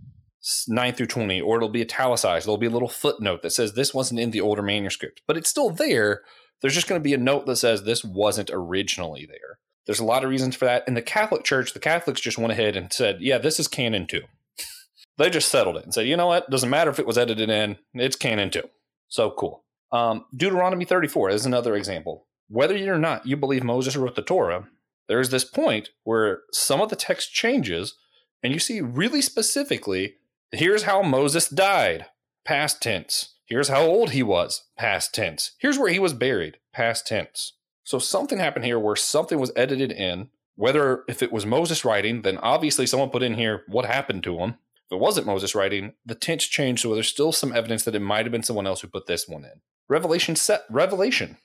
9 0.70 0.94
through 0.94 1.08
20, 1.08 1.42
or 1.42 1.58
it'll 1.58 1.68
be 1.68 1.82
italicized. 1.82 2.48
There'll 2.48 2.58
be 2.58 2.68
a 2.68 2.72
little 2.72 2.88
footnote 2.88 3.42
that 3.42 3.52
says 3.52 3.74
this 3.74 3.94
wasn't 3.94 4.22
in 4.22 4.32
the 4.32 4.40
older 4.40 4.62
manuscript, 4.62 5.22
but 5.28 5.36
it's 5.36 5.50
still 5.50 5.70
there 5.70 6.22
there's 6.64 6.74
just 6.74 6.88
going 6.88 7.00
to 7.00 7.04
be 7.04 7.14
a 7.14 7.18
note 7.18 7.46
that 7.46 7.58
says 7.58 7.84
this 7.84 8.06
wasn't 8.06 8.50
originally 8.52 9.28
there. 9.28 9.60
There's 9.86 10.00
a 10.00 10.06
lot 10.06 10.24
of 10.24 10.30
reasons 10.30 10.56
for 10.56 10.66
that. 10.66 10.88
In 10.88 10.94
the 10.94 11.02
Catholic 11.02 11.44
Church, 11.44 11.74
the 11.74 11.80
Catholics 11.80 12.22
just 12.22 12.38
went 12.38 12.52
ahead 12.52 12.76
and 12.76 12.92
said, 12.92 13.18
yeah, 13.20 13.38
this 13.38 13.60
is 13.60 13.68
canon 13.68 14.08
too. 14.08 14.22
they 15.18 15.30
just 15.30 15.50
settled 15.50 15.78
it 15.78 15.84
and 15.84 15.94
said, 15.94 16.08
you 16.08 16.18
know 16.18 16.28
what? 16.28 16.50
Doesn't 16.50 16.70
matter 16.70 16.90
if 16.90 17.00
it 17.00 17.08
was 17.08 17.18
edited 17.18 17.50
in, 17.50 17.78
it's 17.94 18.16
canon 18.16 18.50
too. 18.50 18.70
So 19.10 19.32
cool. 19.32 19.64
Um, 19.92 20.26
Deuteronomy 20.36 20.86
34 20.86 21.30
is 21.30 21.46
another 21.46 21.76
example. 21.76 22.28
Whether 22.48 22.76
or 22.92 22.98
not 22.98 23.28
you 23.28 23.38
believe 23.38 23.64
Moses 23.64 23.96
wrote 23.96 24.16
the 24.16 24.22
Torah, 24.22 24.68
there's 25.08 25.30
this 25.30 25.46
point 25.46 25.90
where 26.04 26.42
some 26.52 26.82
of 26.82 26.90
the 26.90 26.96
text 26.96 27.34
changes, 27.34 27.96
and 28.42 28.54
you 28.54 28.60
see 28.60 28.82
really 28.82 29.22
specifically 29.22 30.16
here's 30.52 30.84
how 30.84 31.02
Moses 31.02 31.50
died, 31.50 32.06
past 32.46 32.82
tense. 32.82 33.36
Here's 33.46 33.68
how 33.68 33.82
old 33.82 34.12
he 34.12 34.24
was, 34.24 34.64
past 34.78 35.14
tense. 35.14 35.52
Here's 35.60 35.78
where 35.78 35.92
he 35.92 36.00
was 36.00 36.14
buried, 36.14 36.58
past 36.74 37.08
tense. 37.08 37.54
So 37.84 38.00
something 38.00 38.40
happened 38.40 38.66
here 38.66 38.80
where 38.80 38.96
something 38.96 39.40
was 39.40 39.52
edited 39.56 39.92
in. 39.92 40.30
Whether 40.56 41.04
if 41.08 41.24
it 41.24 41.32
was 41.32 41.46
Moses 41.46 41.84
writing, 41.84 42.22
then 42.22 42.38
obviously 42.38 42.86
someone 42.86 43.10
put 43.10 43.24
in 43.24 43.34
here 43.34 43.64
what 43.68 43.86
happened 43.86 44.24
to 44.24 44.38
him. 44.38 44.52
If 44.86 44.92
it 44.92 45.00
wasn't 45.00 45.26
Moses 45.26 45.56
writing, 45.56 45.94
the 46.06 46.16
tense 46.16 46.46
changed, 46.46 46.84
so 46.84 46.94
there's 46.94 47.08
still 47.08 47.32
some 47.32 47.54
evidence 47.54 47.84
that 47.84 47.96
it 47.96 48.02
might 48.02 48.26
have 48.26 48.32
been 48.32 48.44
someone 48.44 48.68
else 48.68 48.82
who 48.82 48.88
put 48.88 49.08
this 49.08 49.28
one 49.28 49.44
in. 49.44 49.62
Revelation 49.90 50.36
set 50.36 50.64
Revelation, 50.70 51.38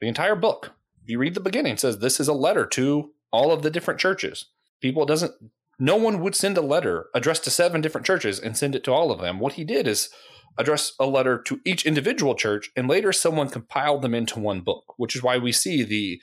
the 0.00 0.08
entire 0.08 0.36
book. 0.36 0.72
If 1.02 1.08
you 1.08 1.18
read 1.18 1.34
the 1.34 1.40
beginning, 1.40 1.78
says 1.78 1.98
this 1.98 2.20
is 2.20 2.28
a 2.28 2.34
letter 2.34 2.66
to 2.66 3.12
all 3.32 3.50
of 3.52 3.62
the 3.62 3.70
different 3.70 3.98
churches. 3.98 4.46
People 4.82 5.06
doesn't 5.06 5.32
no 5.80 5.96
one 5.96 6.20
would 6.20 6.34
send 6.34 6.56
a 6.58 6.62
letter 6.62 7.06
addressed 7.14 7.44
to 7.44 7.50
seven 7.50 7.80
different 7.80 8.06
churches 8.06 8.38
and 8.38 8.56
send 8.56 8.74
it 8.74 8.84
to 8.84 8.92
all 8.92 9.10
of 9.10 9.20
them. 9.20 9.40
What 9.40 9.54
he 9.54 9.64
did 9.64 9.88
is 9.88 10.10
address 10.58 10.92
a 11.00 11.06
letter 11.06 11.38
to 11.38 11.60
each 11.64 11.86
individual 11.86 12.34
church, 12.34 12.70
and 12.76 12.86
later 12.86 13.12
someone 13.12 13.48
compiled 13.48 14.02
them 14.02 14.14
into 14.14 14.38
one 14.38 14.60
book, 14.60 14.94
which 14.98 15.16
is 15.16 15.22
why 15.22 15.38
we 15.38 15.52
see 15.52 15.82
the 15.82 16.20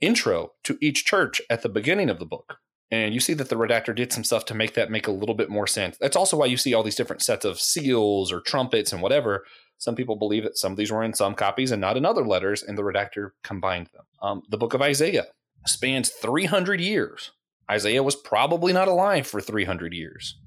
intro 0.00 0.52
to 0.62 0.78
each 0.80 1.04
church 1.04 1.40
at 1.50 1.62
the 1.62 1.68
beginning 1.68 2.08
of 2.08 2.18
the 2.18 2.26
book. 2.26 2.58
And 2.90 3.12
you 3.12 3.18
see 3.18 3.34
that 3.34 3.48
the 3.48 3.56
redactor 3.56 3.96
did 3.96 4.12
some 4.12 4.22
stuff 4.22 4.44
to 4.46 4.54
make 4.54 4.74
that 4.74 4.90
make 4.90 5.08
a 5.08 5.12
little 5.12 5.34
bit 5.34 5.50
more 5.50 5.66
sense. 5.66 5.96
That's 5.98 6.16
also 6.16 6.36
why 6.36 6.46
you 6.46 6.56
see 6.56 6.74
all 6.74 6.84
these 6.84 6.94
different 6.94 7.22
sets 7.22 7.44
of 7.44 7.58
seals 7.58 8.30
or 8.30 8.40
trumpets 8.40 8.92
and 8.92 9.02
whatever. 9.02 9.44
Some 9.78 9.96
people 9.96 10.16
believe 10.16 10.44
that 10.44 10.56
some 10.56 10.70
of 10.72 10.78
these 10.78 10.92
were 10.92 11.02
in 11.02 11.14
some 11.14 11.34
copies 11.34 11.72
and 11.72 11.80
not 11.80 11.96
in 11.96 12.04
other 12.04 12.24
letters, 12.24 12.62
and 12.62 12.78
the 12.78 12.82
redactor 12.82 13.30
combined 13.42 13.88
them. 13.92 14.04
Um, 14.22 14.42
the 14.48 14.58
book 14.58 14.74
of 14.74 14.82
Isaiah 14.82 15.26
spans 15.66 16.10
300 16.10 16.80
years. 16.80 17.32
Isaiah 17.70 18.02
was 18.02 18.16
probably 18.16 18.72
not 18.72 18.88
alive 18.88 19.26
for 19.26 19.40
300 19.40 19.92
years. 19.92 20.38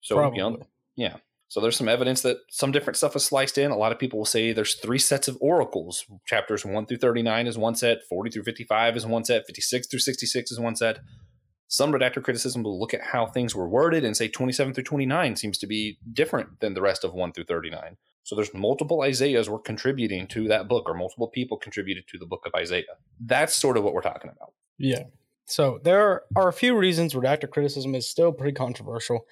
So, 0.00 0.16
Probably. 0.16 0.38
you 0.38 0.50
know, 0.50 0.66
yeah. 0.96 1.16
So 1.48 1.60
there's 1.60 1.76
some 1.76 1.88
evidence 1.88 2.22
that 2.22 2.38
some 2.48 2.72
different 2.72 2.96
stuff 2.96 3.14
is 3.14 3.26
sliced 3.26 3.58
in. 3.58 3.70
A 3.70 3.76
lot 3.76 3.92
of 3.92 3.98
people 3.98 4.18
will 4.18 4.24
say 4.24 4.52
there's 4.52 4.76
three 4.76 4.98
sets 4.98 5.28
of 5.28 5.36
oracles. 5.40 6.06
Chapters 6.26 6.64
1 6.64 6.86
through 6.86 6.96
39 6.96 7.46
is 7.46 7.58
one 7.58 7.74
set, 7.74 7.98
40 8.08 8.30
through 8.30 8.44
55 8.44 8.96
is 8.96 9.06
one 9.06 9.22
set, 9.22 9.44
56 9.46 9.86
through 9.86 10.00
66 10.00 10.50
is 10.50 10.58
one 10.58 10.76
set. 10.76 11.00
Some 11.68 11.92
redactor 11.92 12.22
criticism 12.22 12.62
will 12.62 12.80
look 12.80 12.94
at 12.94 13.02
how 13.02 13.26
things 13.26 13.54
were 13.54 13.68
worded 13.68 14.02
and 14.02 14.16
say 14.16 14.28
27 14.28 14.72
through 14.72 14.84
29 14.84 15.36
seems 15.36 15.58
to 15.58 15.66
be 15.66 15.98
different 16.10 16.60
than 16.60 16.72
the 16.72 16.80
rest 16.80 17.04
of 17.04 17.12
1 17.12 17.32
through 17.32 17.44
39. 17.44 17.98
So 18.22 18.34
there's 18.34 18.54
multiple 18.54 19.02
Isaiahs 19.02 19.50
were 19.50 19.58
contributing 19.58 20.26
to 20.28 20.48
that 20.48 20.68
book, 20.68 20.88
or 20.88 20.94
multiple 20.94 21.28
people 21.28 21.58
contributed 21.58 22.04
to 22.08 22.18
the 22.18 22.26
book 22.26 22.44
of 22.46 22.54
Isaiah. 22.54 22.84
That's 23.20 23.54
sort 23.54 23.76
of 23.76 23.84
what 23.84 23.94
we're 23.94 24.00
talking 24.00 24.30
about. 24.30 24.52
Yeah. 24.78 25.04
So 25.52 25.80
there 25.84 26.22
are 26.34 26.48
a 26.48 26.52
few 26.52 26.74
reasons 26.74 27.12
redactor 27.12 27.50
criticism 27.50 27.94
is 27.94 28.08
still 28.08 28.32
pretty 28.32 28.54
controversial. 28.54 29.26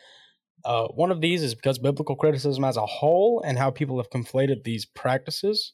Uh, 0.66 0.88
one 0.88 1.10
of 1.10 1.22
these 1.22 1.42
is 1.42 1.54
because 1.54 1.78
biblical 1.78 2.14
criticism 2.14 2.62
as 2.62 2.76
a 2.76 2.84
whole 2.84 3.42
and 3.42 3.58
how 3.58 3.70
people 3.70 3.96
have 3.96 4.10
conflated 4.10 4.62
these 4.62 4.84
practices. 4.84 5.72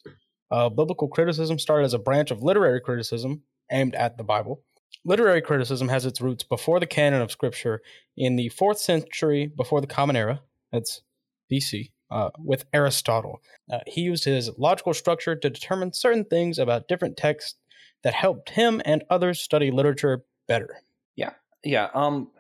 Uh, 0.53 0.69
biblical 0.69 1.09
criticism 1.09 1.59
started 1.59 1.85
as 1.85 1.95
a 1.95 1.99
branch 1.99 2.31
of 2.31 2.45
literary 2.45 2.81
criticism 2.81 3.43
aimed 3.73 3.97
at 3.97 4.17
the 4.19 4.23
Bible. 4.23 4.63
Literary 5.05 5.43
criticism 5.43 5.89
has 5.89 6.07
its 6.07 6.21
roots 6.21 6.45
before 6.45 6.79
the 6.79 6.87
canon 6.87 7.23
of 7.23 7.33
Scripture 7.33 7.83
in 8.17 8.37
the 8.37 8.49
fourth 8.51 8.79
century 8.79 9.47
before 9.49 9.81
the 9.81 9.89
Common 9.89 10.15
Era. 10.15 10.43
That's 10.73 11.03
BC. 11.51 11.91
Uh, 12.09 12.31
with 12.39 12.67
Aristotle, 12.73 13.41
uh, 13.69 13.81
he 13.89 14.03
used 14.03 14.23
his 14.23 14.49
logical 14.59 14.95
structure 14.95 15.35
to 15.35 15.51
determine 15.51 15.93
certain 15.93 16.25
things 16.25 16.57
about 16.57 16.87
different 16.87 17.17
texts 17.17 17.57
that 18.05 18.15
helped 18.15 18.51
him 18.51 18.81
and 18.85 19.03
others 19.11 19.41
study 19.41 19.73
literature 19.73 20.23
better. 20.47 20.77
Yeah. 21.17 21.31
Yeah. 21.65 21.89
Um. 21.95 22.31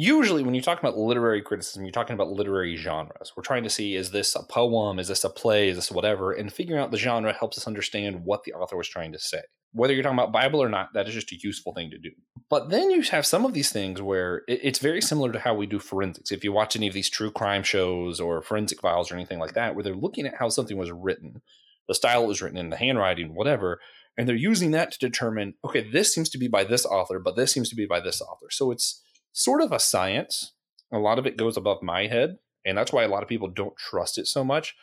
Usually, 0.00 0.44
when 0.44 0.54
you 0.54 0.62
talk 0.62 0.78
about 0.78 0.96
literary 0.96 1.42
criticism, 1.42 1.84
you're 1.84 1.90
talking 1.90 2.14
about 2.14 2.30
literary 2.30 2.76
genres. 2.76 3.32
We're 3.36 3.42
trying 3.42 3.64
to 3.64 3.68
see 3.68 3.96
is 3.96 4.12
this 4.12 4.36
a 4.36 4.44
poem, 4.44 5.00
is 5.00 5.08
this 5.08 5.24
a 5.24 5.28
play, 5.28 5.70
is 5.70 5.76
this 5.76 5.90
whatever, 5.90 6.30
and 6.30 6.52
figuring 6.52 6.80
out 6.80 6.92
the 6.92 6.96
genre 6.96 7.32
helps 7.32 7.58
us 7.58 7.66
understand 7.66 8.24
what 8.24 8.44
the 8.44 8.52
author 8.52 8.76
was 8.76 8.86
trying 8.86 9.10
to 9.10 9.18
say. 9.18 9.40
Whether 9.72 9.94
you're 9.94 10.04
talking 10.04 10.16
about 10.16 10.30
Bible 10.30 10.62
or 10.62 10.68
not, 10.68 10.90
that 10.94 11.08
is 11.08 11.14
just 11.14 11.32
a 11.32 11.36
useful 11.42 11.74
thing 11.74 11.90
to 11.90 11.98
do. 11.98 12.12
But 12.48 12.70
then 12.70 12.92
you 12.92 13.02
have 13.02 13.26
some 13.26 13.44
of 13.44 13.54
these 13.54 13.72
things 13.72 14.00
where 14.00 14.42
it's 14.46 14.78
very 14.78 15.00
similar 15.00 15.32
to 15.32 15.40
how 15.40 15.54
we 15.54 15.66
do 15.66 15.80
forensics. 15.80 16.30
If 16.30 16.44
you 16.44 16.52
watch 16.52 16.76
any 16.76 16.86
of 16.86 16.94
these 16.94 17.10
true 17.10 17.32
crime 17.32 17.64
shows 17.64 18.20
or 18.20 18.40
forensic 18.40 18.80
files 18.80 19.10
or 19.10 19.16
anything 19.16 19.40
like 19.40 19.54
that, 19.54 19.74
where 19.74 19.82
they're 19.82 19.96
looking 19.96 20.26
at 20.26 20.36
how 20.36 20.48
something 20.48 20.76
was 20.76 20.92
written, 20.92 21.42
the 21.88 21.94
style 21.94 22.22
it 22.22 22.28
was 22.28 22.40
written 22.40 22.58
in, 22.58 22.70
the 22.70 22.76
handwriting, 22.76 23.34
whatever, 23.34 23.80
and 24.18 24.28
they're 24.28 24.36
using 24.36 24.72
that 24.72 24.92
to 24.92 24.98
determine 24.98 25.54
okay 25.64 25.88
this 25.90 26.12
seems 26.12 26.28
to 26.28 26.38
be 26.38 26.48
by 26.48 26.64
this 26.64 26.84
author 26.84 27.18
but 27.18 27.36
this 27.36 27.52
seems 27.52 27.70
to 27.70 27.76
be 27.76 27.86
by 27.86 28.00
this 28.00 28.20
author. 28.20 28.50
So 28.50 28.70
it's 28.70 29.02
sort 29.32 29.62
of 29.62 29.72
a 29.72 29.78
science. 29.78 30.52
A 30.92 30.98
lot 30.98 31.18
of 31.18 31.26
it 31.26 31.36
goes 31.36 31.56
above 31.56 31.82
my 31.82 32.06
head 32.08 32.38
and 32.66 32.76
that's 32.76 32.92
why 32.92 33.04
a 33.04 33.08
lot 33.08 33.22
of 33.22 33.28
people 33.28 33.48
don't 33.48 33.76
trust 33.76 34.18
it 34.18 34.26
so 34.26 34.44
much. 34.44 34.74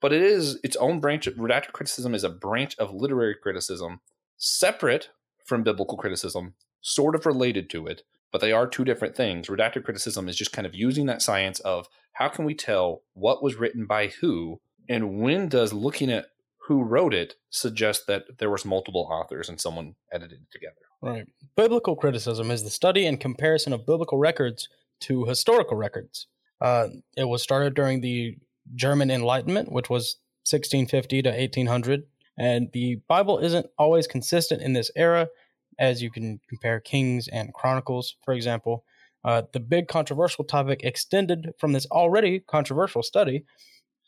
But 0.00 0.12
it 0.12 0.22
is 0.22 0.60
its 0.62 0.76
own 0.76 1.00
branch 1.00 1.26
redacted 1.26 1.72
criticism 1.72 2.14
is 2.14 2.24
a 2.24 2.30
branch 2.30 2.76
of 2.78 2.94
literary 2.94 3.34
criticism 3.34 4.00
separate 4.38 5.10
from 5.44 5.62
biblical 5.62 5.98
criticism 5.98 6.54
sort 6.80 7.14
of 7.14 7.26
related 7.26 7.68
to 7.70 7.86
it 7.86 8.02
but 8.32 8.40
they 8.40 8.52
are 8.52 8.66
two 8.66 8.84
different 8.84 9.16
things. 9.16 9.48
Redacted 9.48 9.84
criticism 9.84 10.28
is 10.28 10.36
just 10.36 10.52
kind 10.52 10.66
of 10.66 10.74
using 10.74 11.06
that 11.06 11.22
science 11.22 11.58
of 11.60 11.88
how 12.12 12.28
can 12.28 12.44
we 12.44 12.54
tell 12.54 13.02
what 13.14 13.42
was 13.42 13.54
written 13.54 13.86
by 13.86 14.08
who 14.08 14.60
and 14.88 15.20
when 15.20 15.48
does 15.48 15.72
looking 15.72 16.10
at 16.10 16.26
who 16.66 16.82
wrote 16.82 17.14
it 17.14 17.34
suggest 17.50 18.06
that 18.08 18.38
there 18.38 18.50
was 18.50 18.64
multiple 18.64 19.08
authors 19.10 19.48
and 19.48 19.60
someone 19.60 19.94
edited 20.12 20.40
it 20.40 20.50
together. 20.50 20.74
Right. 21.00 21.26
Biblical 21.56 21.94
criticism 21.94 22.50
is 22.50 22.64
the 22.64 22.70
study 22.70 23.06
and 23.06 23.20
comparison 23.20 23.72
of 23.72 23.86
biblical 23.86 24.18
records 24.18 24.68
to 25.02 25.24
historical 25.26 25.76
records. 25.76 26.26
Uh, 26.60 26.88
it 27.16 27.24
was 27.24 27.42
started 27.42 27.74
during 27.74 28.00
the 28.00 28.36
German 28.74 29.10
Enlightenment, 29.10 29.70
which 29.70 29.88
was 29.88 30.16
1650 30.50 31.22
to 31.22 31.30
1800, 31.30 32.02
and 32.38 32.68
the 32.72 32.96
Bible 33.08 33.38
isn't 33.38 33.66
always 33.78 34.06
consistent 34.06 34.60
in 34.60 34.72
this 34.72 34.90
era, 34.96 35.28
as 35.78 36.02
you 36.02 36.10
can 36.10 36.40
compare 36.48 36.80
Kings 36.80 37.28
and 37.28 37.54
Chronicles, 37.54 38.16
for 38.24 38.34
example. 38.34 38.84
Uh, 39.24 39.42
the 39.52 39.60
big 39.60 39.86
controversial 39.88 40.44
topic 40.44 40.80
extended 40.82 41.52
from 41.58 41.72
this 41.72 41.86
already 41.86 42.40
controversial 42.40 43.02
study 43.02 43.44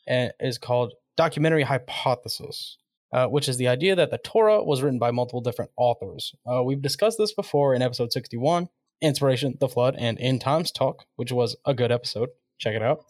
and 0.07 0.33
is 0.39 0.57
called 0.57 0.93
documentary 1.15 1.63
hypothesis 1.63 2.77
uh, 3.11 3.27
which 3.27 3.49
is 3.49 3.57
the 3.57 3.67
idea 3.67 3.95
that 3.95 4.11
the 4.11 4.17
Torah 4.19 4.63
was 4.63 4.81
written 4.81 4.99
by 4.99 5.11
multiple 5.11 5.41
different 5.41 5.71
authors. 5.77 6.33
Uh, 6.45 6.63
we've 6.63 6.81
discussed 6.81 7.17
this 7.17 7.33
before 7.33 7.73
in 7.73 7.81
episode 7.81 8.11
61, 8.11 8.69
Inspiration, 9.01 9.57
the 9.59 9.67
Flood, 9.67 9.95
and 9.97 10.19
End 10.19 10.41
Times 10.41 10.71
Talk, 10.71 11.05
which 11.15 11.31
was 11.31 11.55
a 11.65 11.73
good 11.73 11.91
episode. 11.91 12.29
Check 12.57 12.75
it 12.75 12.83
out. 12.83 13.05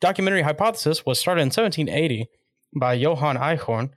Documentary 0.00 0.42
hypothesis 0.42 1.06
was 1.06 1.18
started 1.18 1.42
in 1.42 1.46
1780 1.46 2.28
by 2.78 2.94
Johann 2.94 3.36
Eichhorn, 3.36 3.90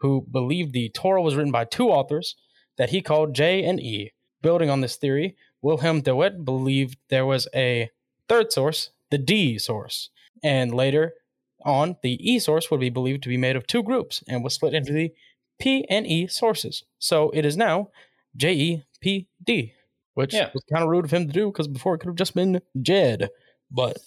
who 0.00 0.26
believed 0.30 0.72
the 0.72 0.90
Torah 0.90 1.22
was 1.22 1.34
written 1.34 1.52
by 1.52 1.64
two 1.64 1.88
authors 1.88 2.36
that 2.78 2.90
he 2.90 3.00
called 3.00 3.34
J 3.34 3.64
and 3.64 3.80
E. 3.80 4.12
Building 4.42 4.70
on 4.70 4.80
this 4.80 4.96
theory, 4.96 5.36
Wilhelm 5.62 6.02
de 6.02 6.14
Wette 6.14 6.44
believed 6.44 6.98
there 7.08 7.26
was 7.26 7.48
a 7.54 7.90
third 8.28 8.52
source, 8.52 8.90
the 9.10 9.18
D 9.18 9.58
source, 9.58 10.10
and 10.44 10.74
later 10.74 11.14
on, 11.66 11.96
the 12.02 12.12
E 12.20 12.38
source 12.38 12.70
would 12.70 12.80
be 12.80 12.90
believed 12.90 13.22
to 13.24 13.28
be 13.28 13.36
made 13.36 13.56
of 13.56 13.66
two 13.66 13.82
groups 13.82 14.22
and 14.28 14.42
was 14.44 14.54
split 14.54 14.74
into 14.74 14.92
the 14.92 15.12
P 15.58 15.84
and 15.90 16.06
E 16.06 16.26
sources. 16.26 16.84
So 16.98 17.30
it 17.30 17.44
is 17.44 17.56
now 17.56 17.90
J 18.36 18.52
E 18.54 18.84
P 19.00 19.28
D, 19.44 19.72
which 20.14 20.32
Yeah. 20.34 20.50
was 20.54 20.62
kind 20.72 20.82
of 20.84 20.88
rude 20.90 21.04
of 21.04 21.10
him 21.12 21.26
to 21.26 21.32
do 21.32 21.50
because 21.50 21.68
before 21.68 21.94
it 21.94 21.98
could 21.98 22.08
have 22.08 22.16
just 22.16 22.34
been 22.34 22.60
Jed, 22.80 23.28
but 23.70 23.98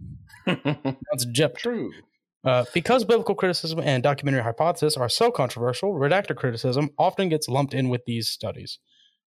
that's 0.46 1.24
Jep. 1.32 1.56
True. 1.56 1.92
Uh, 2.44 2.64
because 2.72 3.04
biblical 3.04 3.34
criticism 3.34 3.80
and 3.80 4.02
documentary 4.04 4.42
hypothesis 4.42 4.96
are 4.96 5.08
so 5.08 5.30
controversial, 5.32 5.94
redactor 5.94 6.36
criticism 6.36 6.90
often 6.96 7.28
gets 7.28 7.48
lumped 7.48 7.74
in 7.74 7.88
with 7.88 8.04
these 8.06 8.28
studies. 8.28 8.78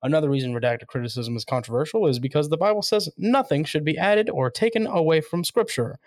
Another 0.01 0.29
reason 0.29 0.53
redactor 0.53 0.87
criticism 0.87 1.35
is 1.35 1.43
controversial 1.43 2.07
is 2.07 2.19
because 2.19 2.47
the 2.47 2.55
Bible 2.55 2.81
says 2.81 3.09
nothing 3.17 3.65
should 3.65 3.83
be 3.83 3.97
added 3.97 4.29
or 4.29 4.49
taken 4.49 4.87
away 4.87 5.19
from 5.19 5.43
Scripture. 5.43 5.99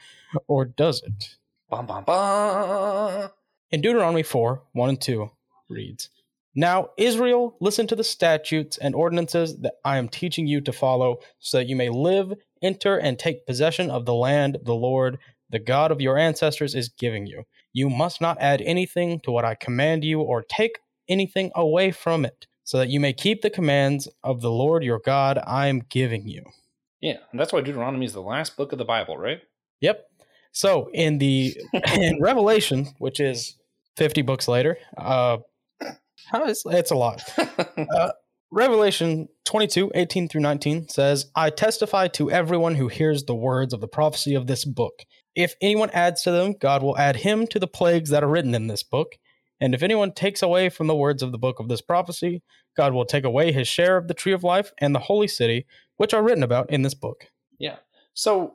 Or 0.49 0.65
does 0.65 1.03
it? 1.03 1.37
Bum, 1.73 1.87
bum, 1.87 2.05
bum. 2.05 3.31
In 3.71 3.81
Deuteronomy 3.81 4.23
4 4.23 4.63
1 4.75 4.89
and 4.91 5.01
2 5.01 5.31
reads, 5.71 6.11
Now, 6.55 6.91
Israel, 6.99 7.57
listen 7.63 7.87
to 7.87 7.97
the 7.97 8.05
statutes 8.05 8.77
and 8.77 8.95
ordinances 8.95 9.59
that 9.61 9.77
I 9.83 9.97
am 9.97 10.11
teaching 10.11 10.47
you 10.47 10.61
to 10.61 10.73
follow, 10.75 11.21
so 11.39 11.57
that 11.57 11.69
you 11.69 11.75
may 11.75 11.89
live, 11.89 12.35
enter, 12.61 12.99
and 12.99 13.19
take 13.19 13.47
possession 13.47 13.91
of 13.91 14.05
the 14.05 14.13
land 14.13 14.59
the 14.65 14.75
Lord, 14.75 15.19
the 15.49 15.59
God 15.59 15.91
of 15.91 16.03
your 16.03 16.19
ancestors, 16.19 16.75
is 16.75 16.91
giving 16.91 17.27
you. 17.27 17.45
You 17.73 17.89
must 17.89 18.21
not 18.21 18.37
add 18.39 18.61
anything 18.61 19.21
to 19.21 19.31
what 19.31 19.47
I 19.47 19.55
command 19.55 20.05
you 20.05 20.21
or 20.21 20.43
take 20.43 20.79
anything 21.09 21.53
away 21.55 21.91
from 21.91 22.27
it, 22.27 22.49
so 22.65 22.77
that 22.77 22.91
you 22.91 23.01
may 23.01 23.15
keep 23.15 23.41
the 23.41 23.49
commands 23.49 24.09
of 24.23 24.43
the 24.43 24.51
Lord 24.51 24.85
your 24.85 25.01
God 25.03 25.39
I 25.47 25.69
am 25.69 25.81
giving 25.89 26.29
you. 26.29 26.45
Yeah, 27.01 27.17
and 27.31 27.41
that's 27.41 27.51
why 27.51 27.63
Deuteronomy 27.63 28.05
is 28.05 28.13
the 28.13 28.21
last 28.21 28.59
book 28.59 28.73
of 28.73 28.79
the 28.79 28.85
Bible, 28.85 29.17
right? 29.17 29.41
Yep. 29.81 30.07
So 30.53 30.91
in 30.93 31.19
the 31.19 31.57
in 31.95 32.19
Revelation, 32.21 32.89
which 32.99 33.21
is 33.21 33.57
fifty 33.97 34.23
books 34.23 34.49
later, 34.49 34.79
uh, 34.97 35.39
how 36.31 36.45
is 36.45 36.63
it's 36.67 36.91
a 36.91 36.97
lot. 36.97 37.23
Revelation 38.55 39.29
22, 39.47 39.93
18 39.95 40.29
through 40.29 40.43
19 40.43 40.89
says, 40.89 41.31
I 41.35 41.49
testify 41.49 42.09
to 42.09 42.31
everyone 42.31 42.75
who 42.75 42.89
hears 42.89 43.25
the 43.25 43.35
words 43.35 43.73
of 43.73 43.81
the 43.81 43.89
prophecy 43.89 44.35
of 44.35 44.47
this 44.47 44.67
book. 44.67 45.05
If 45.35 45.55
anyone 45.63 45.89
adds 45.95 46.23
to 46.25 46.31
them, 46.31 46.57
God 46.61 46.83
will 46.83 46.99
add 46.99 47.17
him 47.17 47.47
to 47.47 47.59
the 47.59 47.67
plagues 47.67 48.11
that 48.11 48.23
are 48.23 48.29
written 48.29 48.55
in 48.55 48.67
this 48.67 48.83
book. 48.83 49.17
And 49.59 49.75
if 49.75 49.83
anyone 49.83 50.13
takes 50.13 50.43
away 50.43 50.69
from 50.69 50.87
the 50.87 50.95
words 50.95 51.23
of 51.23 51.33
the 51.33 51.39
book 51.39 51.61
of 51.61 51.69
this 51.69 51.81
prophecy, 51.81 52.43
God 52.77 52.93
will 52.93 53.07
take 53.07 53.25
away 53.25 53.53
his 53.53 53.69
share 53.69 53.97
of 53.97 54.07
the 54.07 54.13
tree 54.13 54.33
of 54.33 54.45
life 54.45 54.73
and 54.77 54.95
the 54.95 54.99
holy 54.99 55.29
city, 55.29 55.65
which 55.97 56.13
are 56.13 56.23
written 56.23 56.43
about 56.43 56.69
in 56.69 56.83
this 56.83 56.95
book. 56.95 57.29
Yeah. 57.59 57.77
So 58.13 58.55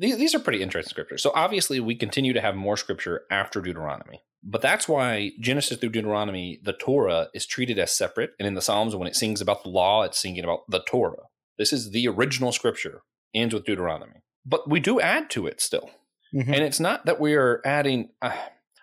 these, 0.00 0.16
these 0.16 0.34
are 0.34 0.40
pretty 0.40 0.62
interesting 0.62 0.90
scriptures. 0.90 1.22
So 1.22 1.30
obviously, 1.34 1.78
we 1.78 1.94
continue 1.94 2.32
to 2.32 2.40
have 2.40 2.56
more 2.56 2.76
scripture 2.76 3.22
after 3.30 3.60
Deuteronomy. 3.60 4.22
But 4.42 4.62
that's 4.62 4.88
why 4.88 5.32
Genesis 5.38 5.78
through 5.78 5.90
Deuteronomy, 5.90 6.60
the 6.62 6.72
Torah 6.72 7.28
is 7.34 7.46
treated 7.46 7.78
as 7.78 7.92
separate. 7.92 8.30
And 8.38 8.48
in 8.48 8.54
the 8.54 8.62
Psalms, 8.62 8.96
when 8.96 9.06
it 9.06 9.14
sings 9.14 9.42
about 9.42 9.62
the 9.62 9.68
law, 9.68 10.02
it's 10.02 10.18
singing 10.18 10.44
about 10.44 10.60
the 10.68 10.82
Torah. 10.88 11.24
This 11.58 11.72
is 11.72 11.90
the 11.90 12.08
original 12.08 12.50
scripture, 12.50 13.02
ends 13.34 13.52
with 13.52 13.66
Deuteronomy. 13.66 14.22
But 14.46 14.68
we 14.68 14.80
do 14.80 14.98
add 14.98 15.28
to 15.30 15.46
it 15.46 15.60
still. 15.60 15.90
Mhm. 16.34 16.46
And 16.46 16.64
it's 16.64 16.80
not 16.80 17.04
that 17.04 17.20
we're 17.20 17.60
adding. 17.66 18.10
Uh, 18.22 18.34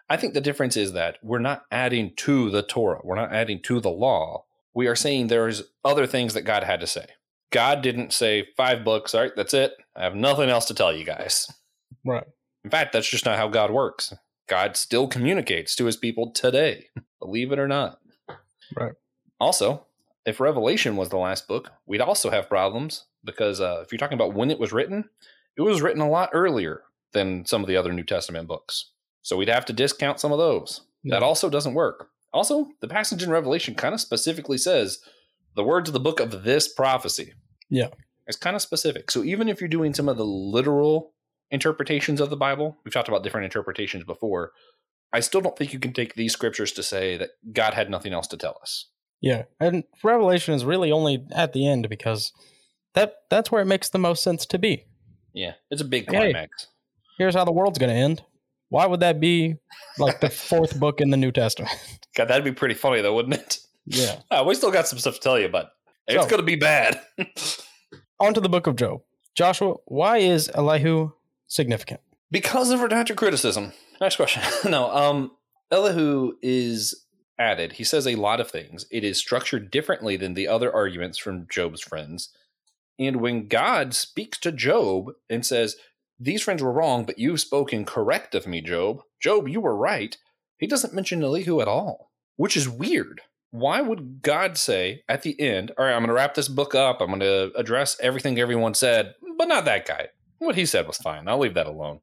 I 0.09 0.17
think 0.17 0.35
the 0.35 0.41
difference 0.41 0.77
is 0.77 0.93
that 0.93 1.17
we're 1.23 1.39
not 1.39 1.63
adding 1.71 2.13
to 2.17 2.51
the 2.51 2.61
Torah. 2.61 3.01
We're 3.03 3.15
not 3.15 3.33
adding 3.33 3.61
to 3.63 3.79
the 3.79 3.89
law. 3.89 4.43
we 4.75 4.85
are 4.85 4.95
saying 4.95 5.25
there's 5.25 5.63
other 5.83 6.05
things 6.05 6.35
that 6.35 6.43
God 6.43 6.63
had 6.63 6.79
to 6.81 6.85
say. 6.85 7.07
God 7.51 7.81
didn't 7.81 8.13
say 8.13 8.47
five 8.57 8.83
books. 8.83 9.15
All 9.15 9.21
right, 9.21 9.31
that's 9.35 9.53
it. 9.53 9.73
I 9.95 10.03
have 10.03 10.15
nothing 10.15 10.49
else 10.49 10.65
to 10.65 10.73
tell 10.73 10.95
you 10.95 11.05
guys. 11.05 11.51
Right. 12.05 12.25
In 12.63 12.69
fact, 12.69 12.93
that's 12.93 13.09
just 13.09 13.25
not 13.25 13.37
how 13.37 13.47
God 13.47 13.71
works. 13.71 14.13
God 14.47 14.77
still 14.77 15.07
communicates 15.07 15.75
to 15.75 15.85
his 15.85 15.97
people 15.97 16.31
today, 16.31 16.87
believe 17.19 17.51
it 17.51 17.59
or 17.59 17.67
not. 17.67 17.99
Right. 18.75 18.93
Also, 19.39 19.85
if 20.25 20.39
Revelation 20.39 20.95
was 20.95 21.09
the 21.09 21.17
last 21.17 21.47
book, 21.47 21.71
we'd 21.85 22.01
also 22.01 22.29
have 22.29 22.49
problems 22.49 23.05
because 23.23 23.61
uh, 23.61 23.81
if 23.83 23.91
you're 23.91 23.99
talking 23.99 24.17
about 24.17 24.33
when 24.33 24.51
it 24.51 24.59
was 24.59 24.73
written, 24.73 25.09
it 25.57 25.61
was 25.61 25.81
written 25.81 26.01
a 26.01 26.09
lot 26.09 26.29
earlier 26.33 26.83
than 27.13 27.45
some 27.45 27.61
of 27.61 27.67
the 27.67 27.77
other 27.77 27.93
New 27.93 28.03
Testament 28.03 28.47
books. 28.47 28.91
So 29.21 29.37
we'd 29.37 29.49
have 29.49 29.65
to 29.65 29.73
discount 29.73 30.19
some 30.19 30.31
of 30.31 30.37
those. 30.37 30.81
That 31.05 31.23
also 31.23 31.49
doesn't 31.49 31.73
work. 31.73 32.09
Also, 32.33 32.67
the 32.81 32.87
passage 32.87 33.23
in 33.23 33.29
Revelation 33.29 33.75
kind 33.75 33.93
of 33.93 34.01
specifically 34.01 34.57
says 34.57 34.99
the 35.57 35.63
words 35.63 35.89
of 35.89 35.93
the 35.93 35.99
book 35.99 36.21
of 36.21 36.43
this 36.43 36.67
prophecy. 36.71 37.33
Yeah. 37.69 37.89
It's 38.27 38.37
kind 38.37 38.55
of 38.55 38.61
specific. 38.61 39.11
So 39.11 39.23
even 39.23 39.49
if 39.49 39.59
you're 39.59 39.67
doing 39.67 39.93
some 39.93 40.07
of 40.07 40.15
the 40.17 40.25
literal 40.25 41.13
interpretations 41.51 42.21
of 42.21 42.29
the 42.29 42.37
Bible, 42.37 42.77
we've 42.85 42.93
talked 42.93 43.07
about 43.09 43.23
different 43.23 43.45
interpretations 43.45 44.03
before, 44.05 44.51
I 45.13 45.19
still 45.21 45.41
don't 45.41 45.57
think 45.57 45.73
you 45.73 45.79
can 45.79 45.93
take 45.93 46.13
these 46.15 46.33
scriptures 46.33 46.71
to 46.73 46.83
say 46.83 47.17
that 47.17 47.29
God 47.53 47.73
had 47.73 47.89
nothing 47.89 48.13
else 48.13 48.27
to 48.27 48.37
tell 48.37 48.57
us. 48.61 48.87
Yeah, 49.21 49.43
and 49.59 49.83
Revelation 50.03 50.53
is 50.53 50.63
really 50.63 50.91
only 50.91 51.25
at 51.31 51.53
the 51.53 51.67
end 51.67 51.89
because 51.89 52.31
that 52.93 53.15
that's 53.29 53.51
where 53.51 53.61
it 53.61 53.65
makes 53.65 53.89
the 53.89 53.97
most 53.97 54.21
sense 54.21 54.45
to 54.47 54.59
be. 54.59 54.85
Yeah, 55.33 55.53
it's 55.71 55.81
a 55.81 55.85
big 55.85 56.03
Hey. 56.11 56.31
climax. 56.33 56.67
Here's 57.17 57.33
how 57.33 57.45
the 57.45 57.51
world's 57.51 57.79
going 57.79 57.89
to 57.89 57.95
end. 57.99 58.21
Why 58.69 58.85
would 58.85 58.99
that 58.99 59.19
be 59.19 59.55
like 59.97 60.19
the 60.19 60.29
fourth 60.51 60.79
book 60.79 61.01
in 61.01 61.09
the 61.09 61.17
New 61.17 61.31
Testament? 61.31 61.73
God, 62.15 62.27
that'd 62.27 62.43
be 62.43 62.51
pretty 62.51 62.75
funny 62.75 63.01
though, 63.01 63.15
wouldn't 63.15 63.33
it? 63.35 63.57
Yeah. 63.87 64.19
Ah, 64.29 64.43
we 64.45 64.53
still 64.55 64.71
got 64.71 64.87
some 64.87 64.99
stuff 64.99 65.15
to 65.15 65.19
tell 65.21 65.39
you, 65.39 65.49
but 65.49 65.71
it's 66.07 66.21
So- 66.23 66.29
going 66.29 66.39
to 66.41 66.45
be 66.45 66.55
bad. 66.55 67.01
On 68.19 68.33
to 68.33 68.39
the 68.41 68.49
book 68.49 68.67
of 68.67 68.75
Job. 68.75 69.01
Joshua, 69.35 69.75
why 69.85 70.17
is 70.17 70.49
Elihu 70.53 71.11
significant? 71.47 72.01
because 72.29 72.71
of 72.71 72.81
redacted 72.81 73.15
criticism. 73.15 73.71
Next 74.01 74.17
question. 74.17 74.41
no, 74.69 74.91
um, 74.93 75.31
Elihu 75.71 76.33
is 76.41 77.05
added. 77.39 77.71
He 77.73 77.85
says 77.85 78.05
a 78.05 78.15
lot 78.15 78.41
of 78.41 78.51
things. 78.51 78.85
It 78.91 79.05
is 79.05 79.17
structured 79.17 79.71
differently 79.71 80.17
than 80.17 80.33
the 80.33 80.47
other 80.47 80.73
arguments 80.73 81.17
from 81.17 81.47
Job's 81.49 81.81
friends. 81.81 82.29
And 82.99 83.21
when 83.21 83.47
God 83.47 83.93
speaks 83.93 84.37
to 84.39 84.51
Job 84.51 85.11
and 85.29 85.45
says, 85.45 85.77
These 86.19 86.41
friends 86.41 86.61
were 86.61 86.71
wrong, 86.73 87.05
but 87.05 87.17
you've 87.19 87.39
spoken 87.39 87.85
correct 87.85 88.35
of 88.35 88.45
me, 88.45 88.59
Job. 88.59 89.03
Job, 89.21 89.47
you 89.47 89.61
were 89.61 89.75
right. 89.77 90.17
He 90.57 90.67
doesn't 90.67 90.93
mention 90.93 91.23
Elihu 91.23 91.61
at 91.61 91.67
all, 91.69 92.11
which 92.35 92.57
is 92.57 92.67
weird. 92.67 93.21
Why 93.51 93.81
would 93.81 94.21
God 94.21 94.57
say 94.57 95.03
at 95.07 95.23
the 95.23 95.39
end, 95.39 95.71
All 95.77 95.85
right, 95.85 95.93
I'm 95.93 96.01
going 96.01 96.09
to 96.09 96.13
wrap 96.13 96.33
this 96.33 96.47
book 96.47 96.75
up. 96.75 97.01
I'm 97.01 97.07
going 97.07 97.19
to 97.21 97.51
address 97.55 97.97
everything 98.01 98.39
everyone 98.39 98.73
said, 98.73 99.15
but 99.37 99.47
not 99.47 99.65
that 99.65 99.85
guy. 99.85 100.09
What 100.39 100.55
he 100.55 100.65
said 100.65 100.85
was 100.85 100.97
fine. 100.97 101.27
I'll 101.27 101.39
leave 101.39 101.55
that 101.55 101.67
alone. 101.67 102.01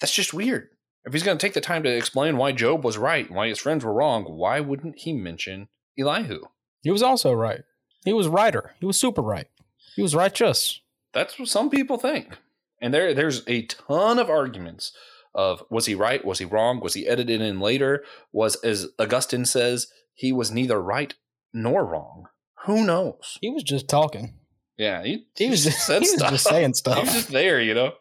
That's 0.00 0.14
just 0.14 0.32
weird. 0.32 0.68
If 1.04 1.12
he's 1.12 1.22
going 1.22 1.38
to 1.38 1.44
take 1.44 1.54
the 1.54 1.60
time 1.60 1.82
to 1.82 1.96
explain 1.96 2.36
why 2.36 2.52
Job 2.52 2.84
was 2.84 2.98
right 2.98 3.26
and 3.26 3.34
why 3.34 3.48
his 3.48 3.58
friends 3.58 3.84
were 3.84 3.92
wrong, 3.92 4.24
why 4.24 4.60
wouldn't 4.60 4.98
he 4.98 5.12
mention 5.12 5.68
Elihu? 5.98 6.42
He 6.82 6.90
was 6.90 7.02
also 7.02 7.32
right. 7.32 7.62
He 8.04 8.12
was 8.12 8.28
righter. 8.28 8.74
He 8.80 8.86
was 8.86 8.98
super 8.98 9.22
right. 9.22 9.48
He 9.96 10.02
was 10.02 10.14
righteous. 10.14 10.80
That's 11.12 11.38
what 11.38 11.48
some 11.48 11.70
people 11.70 11.98
think. 11.98 12.38
And 12.80 12.94
there, 12.94 13.12
there's 13.14 13.42
a 13.46 13.62
ton 13.62 14.18
of 14.18 14.30
arguments 14.30 14.92
of 15.34 15.62
was 15.70 15.86
he 15.86 15.94
right? 15.94 16.24
Was 16.24 16.38
he 16.38 16.44
wrong? 16.44 16.80
Was 16.80 16.94
he 16.94 17.06
edited 17.06 17.40
in 17.40 17.60
later? 17.60 18.04
Was, 18.32 18.56
as 18.56 18.88
Augustine 18.98 19.44
says, 19.44 19.88
he 20.20 20.32
was 20.32 20.50
neither 20.50 20.78
right 20.80 21.14
nor 21.54 21.82
wrong. 21.82 22.26
Who 22.66 22.84
knows? 22.84 23.38
He 23.40 23.48
was 23.48 23.62
just 23.62 23.88
talking. 23.88 24.34
Yeah, 24.76 25.02
he, 25.02 25.24
He 25.34 25.48
was 25.48 25.64
just, 25.64 25.86
said 25.86 26.02
he 26.02 26.10
was 26.10 26.18
stuff. 26.18 26.30
just 26.30 26.44
saying 26.44 26.74
He 26.84 27.00
was 27.00 27.12
just 27.14 27.30
there, 27.30 27.58
you 27.58 27.72
know? 27.72 27.92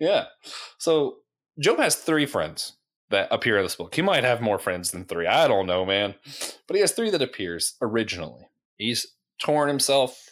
Yeah. 0.00 0.24
So 0.78 1.18
Job 1.60 1.78
has 1.78 1.94
three 1.94 2.26
friends 2.26 2.72
that 3.10 3.28
appear 3.30 3.58
in 3.58 3.64
this 3.64 3.76
book. 3.76 3.94
He 3.94 4.02
might 4.02 4.24
have 4.24 4.40
more 4.40 4.58
friends 4.58 4.90
than 4.90 5.04
three. 5.04 5.28
I 5.28 5.46
don't 5.46 5.66
know, 5.66 5.84
man. 5.86 6.16
But 6.66 6.74
he 6.74 6.80
has 6.80 6.90
three 6.90 7.10
that 7.10 7.22
appears 7.22 7.74
originally. 7.80 8.48
He's 8.76 9.06
torn 9.40 9.68
himself 9.68 10.30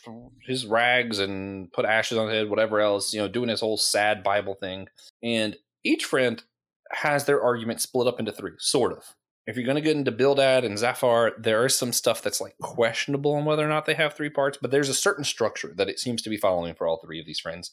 his 0.48 0.66
rags 0.66 1.20
and 1.20 1.72
put 1.72 1.84
ashes 1.84 2.18
on 2.18 2.26
his 2.26 2.34
head, 2.34 2.50
whatever 2.50 2.80
else, 2.80 3.14
you 3.14 3.20
know, 3.20 3.28
doing 3.28 3.48
his 3.50 3.60
whole 3.60 3.76
sad 3.76 4.24
Bible 4.24 4.54
thing. 4.54 4.88
And 5.22 5.56
each 5.84 6.04
friend 6.04 6.42
has 6.90 7.24
their 7.24 7.40
argument 7.40 7.80
split 7.80 8.08
up 8.08 8.18
into 8.18 8.32
three, 8.32 8.52
sort 8.58 8.92
of. 8.92 9.14
If 9.46 9.56
you're 9.56 9.66
going 9.66 9.76
to 9.76 9.82
get 9.82 9.96
into 9.96 10.10
Bildad 10.10 10.64
and 10.64 10.78
Zophar, 10.78 11.32
there 11.38 11.66
is 11.66 11.76
some 11.76 11.92
stuff 11.92 12.22
that's 12.22 12.40
like 12.40 12.56
questionable 12.58 13.34
on 13.34 13.44
whether 13.44 13.64
or 13.64 13.68
not 13.68 13.84
they 13.84 13.94
have 13.94 14.14
three 14.14 14.30
parts, 14.30 14.58
but 14.60 14.70
there's 14.70 14.88
a 14.88 14.94
certain 14.94 15.24
structure 15.24 15.72
that 15.76 15.88
it 15.88 15.98
seems 15.98 16.22
to 16.22 16.30
be 16.30 16.38
following 16.38 16.74
for 16.74 16.86
all 16.86 16.96
three 16.96 17.20
of 17.20 17.26
these 17.26 17.40
friends 17.40 17.70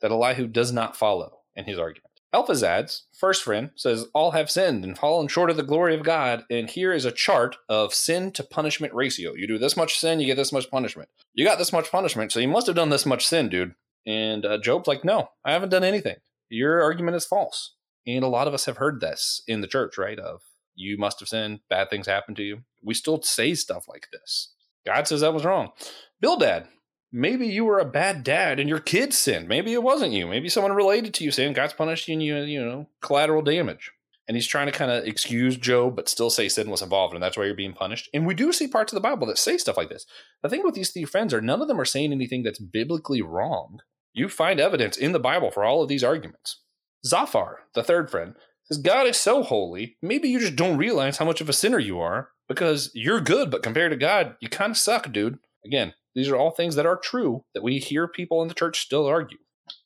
that 0.00 0.12
Elihu 0.12 0.46
does 0.46 0.72
not 0.72 0.96
follow 0.96 1.40
in 1.56 1.64
his 1.64 1.78
argument. 1.78 2.10
Elphazad's 2.32 3.06
first 3.12 3.42
friend 3.42 3.70
says, 3.74 4.06
All 4.14 4.30
have 4.30 4.50
sinned 4.50 4.84
and 4.84 4.96
fallen 4.96 5.26
short 5.26 5.50
of 5.50 5.56
the 5.56 5.64
glory 5.64 5.96
of 5.96 6.04
God. 6.04 6.44
And 6.48 6.70
here 6.70 6.92
is 6.92 7.04
a 7.04 7.10
chart 7.10 7.56
of 7.68 7.92
sin 7.92 8.30
to 8.32 8.44
punishment 8.44 8.94
ratio. 8.94 9.34
You 9.34 9.48
do 9.48 9.58
this 9.58 9.76
much 9.76 9.98
sin, 9.98 10.20
you 10.20 10.26
get 10.26 10.36
this 10.36 10.52
much 10.52 10.70
punishment. 10.70 11.08
You 11.34 11.44
got 11.44 11.58
this 11.58 11.72
much 11.72 11.90
punishment, 11.90 12.30
so 12.30 12.38
you 12.38 12.48
must 12.48 12.68
have 12.68 12.76
done 12.76 12.90
this 12.90 13.04
much 13.04 13.26
sin, 13.26 13.48
dude. 13.48 13.74
And 14.06 14.46
uh, 14.46 14.58
Job's 14.58 14.86
like, 14.86 15.04
No, 15.04 15.30
I 15.44 15.52
haven't 15.52 15.70
done 15.70 15.84
anything. 15.84 16.16
Your 16.48 16.82
argument 16.82 17.16
is 17.16 17.26
false. 17.26 17.74
And 18.06 18.22
a 18.22 18.28
lot 18.28 18.46
of 18.46 18.54
us 18.54 18.66
have 18.66 18.76
heard 18.76 19.00
this 19.00 19.42
in 19.48 19.60
the 19.60 19.66
church, 19.66 19.98
right? 19.98 20.18
Of 20.18 20.42
you 20.80 20.96
must 20.98 21.20
have 21.20 21.28
sinned, 21.28 21.60
bad 21.68 21.90
things 21.90 22.06
happen 22.06 22.34
to 22.36 22.42
you. 22.42 22.62
We 22.82 22.94
still 22.94 23.20
say 23.22 23.54
stuff 23.54 23.86
like 23.88 24.08
this. 24.10 24.52
God 24.86 25.06
says 25.06 25.20
that 25.20 25.34
was 25.34 25.44
wrong. 25.44 25.72
Bildad, 26.20 26.66
maybe 27.12 27.46
you 27.46 27.64
were 27.64 27.78
a 27.78 27.84
bad 27.84 28.24
dad 28.24 28.58
and 28.58 28.68
your 28.68 28.80
kids 28.80 29.18
sinned. 29.18 29.48
Maybe 29.48 29.72
it 29.72 29.82
wasn't 29.82 30.12
you. 30.12 30.26
Maybe 30.26 30.48
someone 30.48 30.72
related 30.72 31.14
to 31.14 31.24
you 31.24 31.30
sinned. 31.30 31.54
God's 31.54 31.74
punishing 31.74 32.20
you, 32.20 32.36
you 32.38 32.64
know, 32.64 32.86
collateral 33.00 33.42
damage. 33.42 33.92
And 34.26 34.36
he's 34.36 34.46
trying 34.46 34.66
to 34.66 34.72
kind 34.72 34.92
of 34.92 35.04
excuse 35.04 35.56
Job, 35.56 35.96
but 35.96 36.08
still 36.08 36.30
say 36.30 36.48
sin 36.48 36.70
was 36.70 36.82
involved, 36.82 37.14
and 37.14 37.22
that's 37.22 37.36
why 37.36 37.46
you're 37.46 37.54
being 37.54 37.72
punished. 37.72 38.08
And 38.14 38.26
we 38.26 38.34
do 38.34 38.52
see 38.52 38.68
parts 38.68 38.92
of 38.92 38.94
the 38.94 39.00
Bible 39.00 39.26
that 39.26 39.38
say 39.38 39.58
stuff 39.58 39.76
like 39.76 39.88
this. 39.88 40.06
The 40.42 40.48
thing 40.48 40.62
with 40.64 40.76
these 40.76 40.90
three 40.90 41.04
friends 41.04 41.34
are 41.34 41.40
none 41.40 41.60
of 41.60 41.66
them 41.66 41.80
are 41.80 41.84
saying 41.84 42.12
anything 42.12 42.44
that's 42.44 42.60
biblically 42.60 43.22
wrong. 43.22 43.80
You 44.12 44.28
find 44.28 44.60
evidence 44.60 44.96
in 44.96 45.10
the 45.10 45.18
Bible 45.18 45.50
for 45.50 45.64
all 45.64 45.82
of 45.82 45.88
these 45.88 46.04
arguments. 46.04 46.60
Zophar, 47.04 47.60
the 47.74 47.82
third 47.82 48.08
friend, 48.08 48.36
says 48.70 48.82
God 48.82 49.06
is 49.06 49.18
so 49.18 49.42
holy, 49.42 49.96
maybe 50.02 50.28
you 50.28 50.38
just 50.38 50.56
don't 50.56 50.78
realize 50.78 51.18
how 51.18 51.24
much 51.24 51.40
of 51.40 51.48
a 51.48 51.54
sinner 51.54 51.78
you 51.78 52.00
are 52.00 52.30
because 52.48 52.90
you're 52.94 53.20
good, 53.20 53.50
but 53.50 53.62
compared 53.62 53.92
to 53.92 53.96
God, 53.96 54.36
you 54.40 54.48
kind 54.48 54.70
of 54.70 54.78
suck, 54.78 55.10
dude. 55.12 55.38
Again, 55.64 55.94
these 56.14 56.28
are 56.28 56.36
all 56.36 56.50
things 56.50 56.74
that 56.74 56.86
are 56.86 56.96
true 56.96 57.44
that 57.54 57.62
we 57.62 57.78
hear 57.78 58.08
people 58.08 58.42
in 58.42 58.48
the 58.48 58.54
church 58.54 58.80
still 58.80 59.06
argue. 59.06 59.38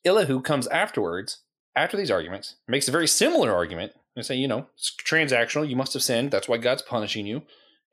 Elihu 0.03 0.41
comes 0.41 0.67
afterwards, 0.67 1.41
after 1.75 1.97
these 1.97 2.11
arguments, 2.11 2.55
makes 2.67 2.87
a 2.87 2.91
very 2.91 3.07
similar 3.07 3.53
argument 3.53 3.93
and 4.15 4.25
say, 4.25 4.35
you 4.35 4.47
know, 4.47 4.67
it's 4.75 4.95
transactional. 5.05 5.67
You 5.67 5.75
must 5.75 5.93
have 5.93 6.03
sinned. 6.03 6.31
That's 6.31 6.47
why 6.47 6.57
God's 6.57 6.81
punishing 6.81 7.25
you. 7.25 7.43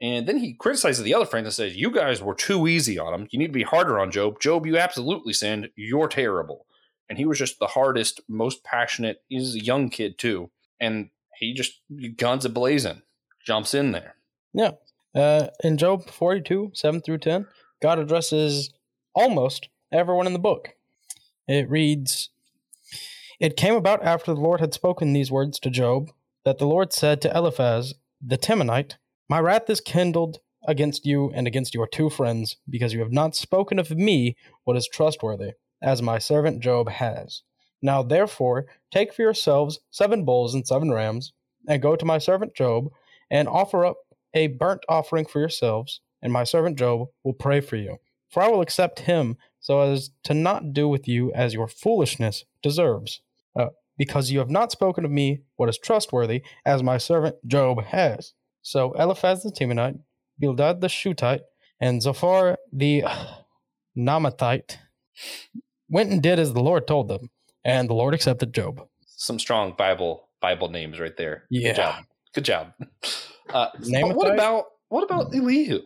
And 0.01 0.27
then 0.27 0.39
he 0.39 0.55
criticizes 0.55 1.05
the 1.05 1.15
other 1.15 1.27
friends 1.27 1.47
and 1.47 1.55
says, 1.55 1.77
you 1.77 1.91
guys 1.91 2.23
were 2.23 2.35
too 2.35 2.67
easy 2.67 2.99
on 2.99 3.15
him. 3.15 3.29
You 3.31 3.39
need 3.39 3.49
to 3.49 3.53
be 3.53 3.63
harder 3.63 3.99
on 4.01 4.11
Job. 4.11 4.41
Job, 4.41 4.67
you 4.67 4.77
absolutely 4.77 5.33
sinned. 5.33 5.69
You're 5.77 6.09
terrible. 6.09 6.67
And 7.09 7.19
he 7.19 7.27
was 7.27 7.39
just 7.39 7.59
the 7.59 7.69
hardest, 7.69 8.21
most 8.29 8.65
passionate. 8.65 9.23
He's 9.29 9.55
a 9.55 9.65
young 9.65 9.91
kid 9.91 10.19
too. 10.19 10.51
And 10.83 11.11
he 11.39 11.55
just 11.55 11.81
guns 12.17 12.45
a 12.45 12.51
blazing, 12.51 13.03
jumps 13.47 13.73
in 13.73 13.93
there. 13.93 14.17
Yeah. 14.53 14.73
Uh, 15.15 15.49
in 15.63 15.79
Job 15.79 16.11
42, 16.11 16.73
7 16.75 17.01
through 17.01 17.19
10, 17.19 17.47
God 17.81 17.99
addresses 17.99 18.73
almost 19.15 19.69
everyone 19.93 20.27
in 20.27 20.33
the 20.33 20.39
book. 20.39 20.75
It 21.47 21.71
reads 21.71 22.31
It 23.41 23.57
came 23.57 23.75
about 23.75 24.03
after 24.03 24.35
the 24.35 24.41
Lord 24.41 24.61
had 24.61 24.75
spoken 24.75 25.13
these 25.13 25.31
words 25.31 25.59
to 25.61 25.71
Job 25.71 26.11
that 26.45 26.59
the 26.59 26.67
Lord 26.67 26.93
said 26.93 27.21
to 27.23 27.37
Eliphaz 27.37 27.95
the 28.21 28.39
Temanite, 28.39 28.97
My 29.29 29.41
wrath 29.41 29.69
is 29.69 29.81
kindled 29.81 30.39
against 30.67 31.05
you 31.05 31.31
and 31.35 31.47
against 31.47 31.75
your 31.75 31.89
two 31.89 32.09
friends, 32.09 32.57
because 32.69 32.93
you 32.93 33.01
have 33.01 33.13
not 33.13 33.35
spoken 33.35 33.79
of 33.79 33.91
me 33.91 34.37
what 34.65 34.77
is 34.77 34.89
trustworthy, 34.89 35.53
as 35.83 36.01
my 36.01 36.19
servant 36.19 36.61
Job 36.61 36.89
has. 36.89 37.43
Now 37.83 38.03
therefore, 38.03 38.67
take 38.91 39.13
for 39.13 39.23
yourselves 39.23 39.81
seven 39.91 40.25
bulls 40.25 40.55
and 40.55 40.67
seven 40.67 40.93
rams, 40.93 41.33
and 41.69 41.83
go 41.83 41.97
to 41.97 42.05
my 42.05 42.19
servant 42.19 42.55
Job, 42.55 42.91
and 43.31 43.49
offer 43.49 43.85
up 43.85 43.97
a 44.35 44.47
burnt 44.47 44.85
offering 44.89 45.27
for 45.27 45.41
yourselves, 45.41 46.01
and 46.23 46.33
my 46.33 46.45
servant 46.45 46.79
Job 46.79 47.09
will 47.25 47.33
pray 47.33 47.61
for 47.61 47.77
you. 47.77 47.99
For 48.31 48.43
I 48.43 48.49
will 48.49 48.61
accept 48.61 49.01
him 49.01 49.37
so 49.61 49.81
as 49.81 50.11
to 50.25 50.35
not 50.35 50.73
do 50.73 50.89
with 50.89 51.07
you 51.07 51.33
as 51.33 51.55
your 51.55 51.69
foolishness 51.69 52.45
deserves. 52.63 53.21
Uh, 53.55 53.69
because 53.99 54.31
you 54.31 54.39
have 54.39 54.51
not 54.51 54.73
spoken 54.73 55.05
of 55.05 55.11
me 55.11 55.43
what 55.57 55.69
is 55.69 55.79
trustworthy, 55.79 56.43
as 56.65 56.83
my 56.83 56.99
servant 56.99 57.37
Job 57.47 57.85
has. 57.85 58.33
So 58.63 58.93
Eliphaz 58.93 59.43
the 59.43 59.51
Temanite, 59.51 60.01
Bildad 60.39 60.81
the 60.81 60.89
Shuhite, 60.89 61.43
and 61.81 62.01
Zophar 62.01 62.57
the 62.73 63.05
Naamathite 63.97 64.79
went 65.89 66.11
and 66.11 66.23
did 66.23 66.39
as 66.39 66.55
the 66.55 66.63
Lord 66.63 66.87
told 66.87 67.09
them, 67.09 67.29
and 67.65 67.89
the 67.89 67.95
Lord 67.95 68.15
accepted 68.15 68.55
Job. 68.55 68.87
Some 69.07 69.39
strong 69.39 69.75
Bible 69.77 70.29
Bible 70.41 70.69
names 70.69 70.99
right 70.99 71.17
there. 71.17 71.45
Yeah. 71.51 71.69
Good 71.69 71.77
job. 71.77 72.05
Good 72.35 72.45
job. 72.45 72.73
Uh, 73.53 73.69
but 73.75 74.17
what 74.17 74.33
about 74.33 74.65
what 74.89 75.03
about 75.05 75.35
Elihu? 75.35 75.81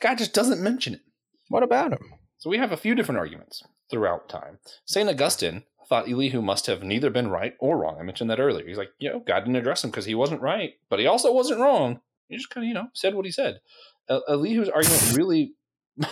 God 0.00 0.18
just 0.18 0.32
doesn't 0.32 0.60
mention 0.60 0.94
it. 0.94 1.02
What 1.48 1.62
about 1.62 1.92
him? 1.92 2.00
So 2.38 2.50
we 2.50 2.58
have 2.58 2.72
a 2.72 2.76
few 2.76 2.96
different 2.96 3.20
arguments 3.20 3.62
throughout 3.90 4.28
time. 4.28 4.58
St. 4.86 5.08
Augustine 5.08 5.62
thought 5.88 6.08
Elihu 6.08 6.42
must 6.42 6.66
have 6.66 6.82
neither 6.82 7.10
been 7.10 7.28
right 7.28 7.54
or 7.60 7.78
wrong. 7.78 7.98
I 8.00 8.02
mentioned 8.02 8.30
that 8.30 8.40
earlier. 8.40 8.66
He's 8.66 8.78
like, 8.78 8.90
you 8.98 9.10
know, 9.10 9.20
God 9.20 9.40
didn't 9.40 9.56
address 9.56 9.84
him 9.84 9.90
because 9.90 10.06
he 10.06 10.14
wasn't 10.14 10.40
right, 10.40 10.72
but 10.88 10.98
he 10.98 11.06
also 11.06 11.32
wasn't 11.32 11.60
wrong. 11.60 12.00
He 12.28 12.36
just 12.36 12.50
kind 12.50 12.64
of, 12.64 12.68
you 12.68 12.74
know, 12.74 12.88
said 12.94 13.14
what 13.14 13.26
he 13.26 13.30
said. 13.30 13.60
Uh, 14.08 14.20
Elihu's 14.26 14.68
argument 14.68 15.16
really, 15.16 15.52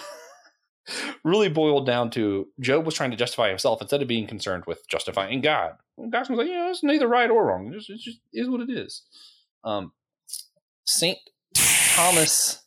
really 1.25 1.49
boiled 1.49 1.87
down 1.87 2.11
to 2.11 2.49
Job 2.61 2.87
was 2.87 2.95
trying 2.95 3.11
to 3.11 3.17
justify 3.17 3.49
himself 3.49 3.81
instead 3.81 4.03
of 4.03 4.09
being 4.09 4.27
concerned 4.27 4.65
with 4.67 4.87
justifying 4.89 5.41
God. 5.41 5.73
And 5.99 6.11
God's 6.11 6.31
like, 6.31 6.47
you 6.47 6.55
know, 6.55 6.71
it's 6.71 6.83
neither 6.83 7.09
right 7.09 7.31
or 7.31 7.47
wrong. 7.47 7.69
It 7.69 7.77
just, 7.77 7.91
it 7.91 8.01
just 8.01 8.21
is 8.33 8.49
what 8.49 8.61
it 8.61 8.71
is. 8.71 9.03
Um, 9.65 9.93
Saint 10.87 11.19
Thomas 11.55 12.63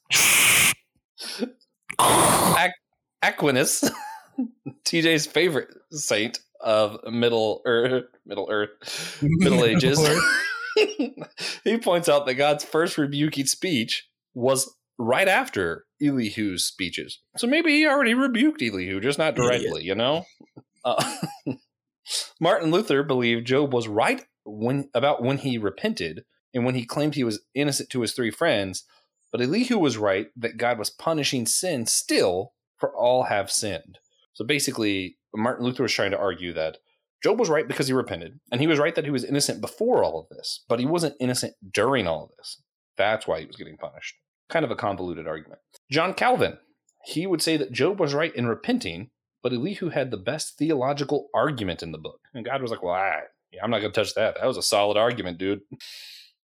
Ac- 2.00 2.74
Aquinas, 3.22 3.90
TJ's 4.86 5.26
favorite 5.26 5.70
saint 5.92 6.40
of 6.62 7.00
Middle 7.12 7.62
Earth, 7.66 8.06
Middle 8.26 8.48
Earth, 8.50 9.20
Middle 9.22 9.66
Ages. 9.66 10.00
he 11.64 11.78
points 11.78 12.10
out 12.10 12.26
that 12.26 12.36
God's 12.36 12.64
first 12.64 12.98
rebuking 12.98 13.46
speech 13.46 14.08
was 14.34 14.74
right 14.98 15.28
after 15.28 15.86
Elihu's 16.02 16.66
speeches. 16.66 17.20
So 17.38 17.48
maybe 17.48 17.72
he 17.72 17.88
already 17.88 18.14
rebuked 18.14 18.62
Elihu, 18.62 19.00
just 19.00 19.18
not 19.18 19.36
directly, 19.36 19.84
you 19.84 19.96
know? 19.96 20.26
Uh, 20.86 21.04
Martin 22.40 22.72
Luther 22.72 23.04
believed 23.04 23.48
Job 23.48 23.74
was 23.74 23.88
right 23.88 24.26
when 24.46 24.90
about 24.94 25.24
when 25.24 25.38
he 25.38 25.58
repented 25.58 26.26
and 26.54 26.66
when 26.66 26.76
he 26.76 26.86
claimed 26.86 27.16
he 27.16 27.24
was 27.24 27.42
innocent 27.56 27.90
to 27.90 28.02
his 28.02 28.14
three 28.14 28.32
friends, 28.32 28.84
but 29.32 29.42
Elihu 29.42 29.80
was 29.80 29.98
right 29.98 30.28
that 30.36 30.58
God 30.58 30.78
was 30.78 30.90
punishing 30.90 31.46
sin 31.46 31.86
still, 31.86 32.54
for 32.78 32.96
all 32.96 33.24
have 33.24 33.50
sinned. 33.50 33.98
So 34.34 34.46
basically, 34.46 35.18
Martin 35.34 35.66
Luther 35.66 35.84
was 35.84 35.94
trying 35.94 36.12
to 36.12 36.20
argue 36.20 36.54
that 36.54 36.78
Job 37.24 37.40
was 37.40 37.50
right 37.50 37.68
because 37.68 37.88
he 37.88 37.94
repented, 37.94 38.40
and 38.52 38.60
he 38.60 38.68
was 38.68 38.78
right 38.78 38.94
that 38.96 39.06
he 39.06 39.12
was 39.12 39.24
innocent 39.24 39.62
before 39.62 40.04
all 40.04 40.20
of 40.20 40.30
this, 40.30 40.64
but 40.68 40.80
he 40.80 40.86
wasn't 40.86 41.16
innocent 41.20 41.56
during 41.72 42.08
all 42.08 42.26
of 42.26 42.32
this. 42.38 42.62
That's 42.98 43.26
why 43.26 43.40
he 43.40 43.46
was 43.46 43.56
getting 43.56 43.78
punished. 43.78 44.16
Kind 44.54 44.66
of 44.66 44.70
a 44.70 44.76
convoluted 44.76 45.28
argument. 45.28 45.62
John 45.90 46.14
Calvin, 46.14 46.60
he 47.06 47.26
would 47.26 47.42
say 47.42 47.58
that 47.58 47.72
Job 47.72 48.00
was 48.00 48.14
right 48.14 48.36
in 48.36 48.46
repenting, 48.46 49.10
but 49.42 49.52
Elihu 49.52 49.90
had 49.90 50.12
the 50.12 50.18
best 50.18 50.60
theological 50.60 51.30
argument 51.34 51.82
in 51.82 51.92
the 51.92 51.98
book. 51.98 52.20
And 52.36 52.46
God 52.46 52.62
was 52.62 52.70
like, 52.70 52.84
well, 52.84 52.94
I, 52.94 53.22
I'm 53.64 53.72
not 53.72 53.80
going 53.80 53.92
to 53.92 54.00
touch 54.00 54.14
that. 54.14 54.36
That 54.36 54.46
was 54.46 54.58
a 54.58 54.62
solid 54.62 54.96
argument, 54.96 55.40
dude. 55.40 55.62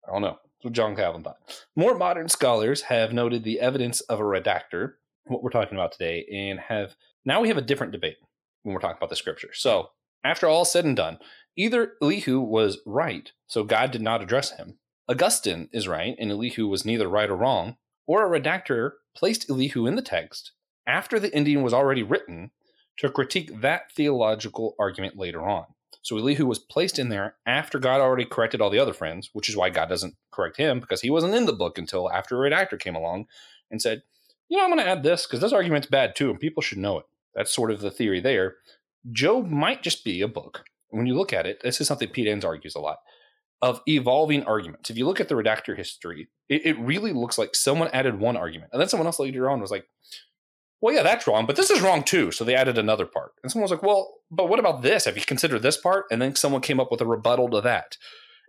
I 0.08 0.12
don't 0.12 0.22
know. 0.22 0.38
That's 0.44 0.66
what 0.66 0.74
John 0.74 0.96
Calvin 0.96 1.24
thought. 1.24 1.38
More 1.76 1.98
modern 1.98 2.30
scholars 2.30 2.84
have 2.84 3.14
noted 3.14 3.44
the 3.44 3.60
evidence 3.60 4.02
of 4.02 4.20
a 4.20 4.24
redactor, 4.24 4.94
what 5.26 5.42
we're 5.42 5.50
talking 5.50 5.76
about 5.76 5.92
today, 5.92 6.24
and 6.32 6.60
have 6.60 6.96
now 7.26 7.42
we 7.42 7.48
have 7.48 7.58
a 7.58 7.64
different 7.64 7.94
debate 7.94 8.18
when 8.62 8.76
we're 8.76 8.80
talking 8.80 8.98
about 8.98 9.10
the 9.10 9.16
scripture. 9.16 9.50
So, 9.54 9.90
after 10.24 10.46
all 10.46 10.66
said 10.66 10.86
and 10.86 10.96
done, 10.96 11.18
either 11.56 11.94
Elihu 12.00 12.42
was 12.42 12.78
right, 12.86 13.32
so 13.48 13.64
God 13.64 13.90
did 13.90 14.04
not 14.04 14.22
address 14.22 14.56
him. 14.56 14.78
Augustine 15.10 15.70
is 15.72 15.88
right, 15.88 16.16
and 16.20 16.32
Elihu 16.32 16.68
was 16.68 16.86
neither 16.86 17.08
right 17.08 17.30
or 17.30 17.36
wrong, 17.36 17.78
or 18.08 18.26
a 18.26 18.40
redactor 18.40 18.92
placed 19.16 19.50
Elihu 19.50 19.86
in 19.86 19.96
the 19.96 20.02
text 20.02 20.54
after 20.88 21.20
the 21.20 21.34
ending 21.36 21.62
was 21.62 21.74
already 21.74 22.02
written 22.02 22.52
to 22.98 23.10
critique 23.10 23.62
that 23.62 23.92
theological 23.92 24.74
argument 24.80 25.18
later 25.18 25.48
on. 25.48 25.66
So 26.02 26.18
Elihu 26.18 26.46
was 26.46 26.58
placed 26.58 26.98
in 26.98 27.10
there 27.10 27.36
after 27.46 27.80
God 27.80 28.00
already 28.00 28.26
corrected 28.26 28.62
all 28.62 28.70
the 28.70 28.80
other 28.80 28.94
friends, 28.94 29.30
which 29.34 29.50
is 29.50 29.58
why 29.58 29.70
God 29.70 29.90
doesn't 29.90 30.16
correct 30.32 30.58
him 30.58 30.80
because 30.80 31.02
he 31.02 31.10
wasn't 31.10 31.36
in 31.36 31.46
the 31.46 31.54
book 31.54 31.78
until 31.78 32.10
after 32.10 32.44
a 32.44 32.50
redactor 32.50 32.80
came 32.80 32.96
along 32.96 33.28
and 33.70 33.82
said, 33.82 34.04
you 34.48 34.58
know, 34.58 34.64
I'm 34.64 34.70
going 34.70 34.80
to 34.80 34.90
add 34.90 35.04
this 35.04 35.28
because 35.28 35.42
this 35.42 35.52
argument's 35.52 35.88
bad 35.88 36.16
too, 36.16 36.30
and 36.30 36.40
people 36.40 36.64
should 36.64 36.78
know 36.78 37.00
it. 37.00 37.06
That's 37.36 37.54
sort 37.54 37.72
of 37.72 37.82
the 37.82 37.92
theory 37.92 38.22
there. 38.22 38.56
Job 39.12 39.50
might 39.50 39.84
just 39.84 40.06
be 40.06 40.22
a 40.22 40.28
book. 40.28 40.64
When 40.90 41.06
you 41.06 41.16
look 41.16 41.34
at 41.34 41.46
it, 41.46 41.62
this 41.62 41.82
is 41.82 41.88
something 41.88 42.08
Pete 42.08 42.28
Enns 42.28 42.46
argues 42.46 42.76
a 42.76 42.80
lot 42.80 43.00
of 43.62 43.82
evolving 43.88 44.44
arguments. 44.44 44.90
If 44.90 44.98
you 44.98 45.06
look 45.06 45.20
at 45.20 45.30
the 45.30 45.36
redactor 45.36 45.76
history, 45.76 46.30
it, 46.50 46.66
it, 46.66 46.80
really 46.80 47.12
looks 47.12 47.38
like 47.38 47.56
someone 47.56 47.90
added 47.92 48.20
one 48.20 48.38
argument, 48.38 48.70
and 48.72 48.82
then 48.82 48.90
someone 48.90 49.08
else 49.08 49.20
later 49.20 49.50
on 49.50 49.62
was 49.62 49.72
like, 49.72 49.86
"Well, 50.80 50.94
yeah, 50.94 51.04
that's 51.04 51.28
wrong, 51.28 51.46
but 51.46 51.56
this 51.56 51.72
is 51.72 51.82
wrong 51.82 52.04
too." 52.04 52.32
So 52.32 52.44
they 52.44 52.56
added 52.56 52.78
another 52.78 53.06
part, 53.06 53.32
and 53.42 53.52
someone 53.52 53.64
was 53.64 53.72
like, 53.72 53.84
"Well, 53.84 54.16
but 54.30 54.50
what 54.50 54.60
about 54.60 54.84
this? 54.84 55.06
Have 55.06 55.18
you 55.18 55.24
considered 55.26 55.64
this 55.64 55.78
part?" 55.78 56.06
And 56.12 56.22
then 56.22 56.36
someone 56.36 56.62
came 56.62 56.80
up 56.80 56.92
with 56.92 57.02
a 57.02 57.06
rebuttal 57.06 57.50
to 57.50 57.62
that. 57.62 57.98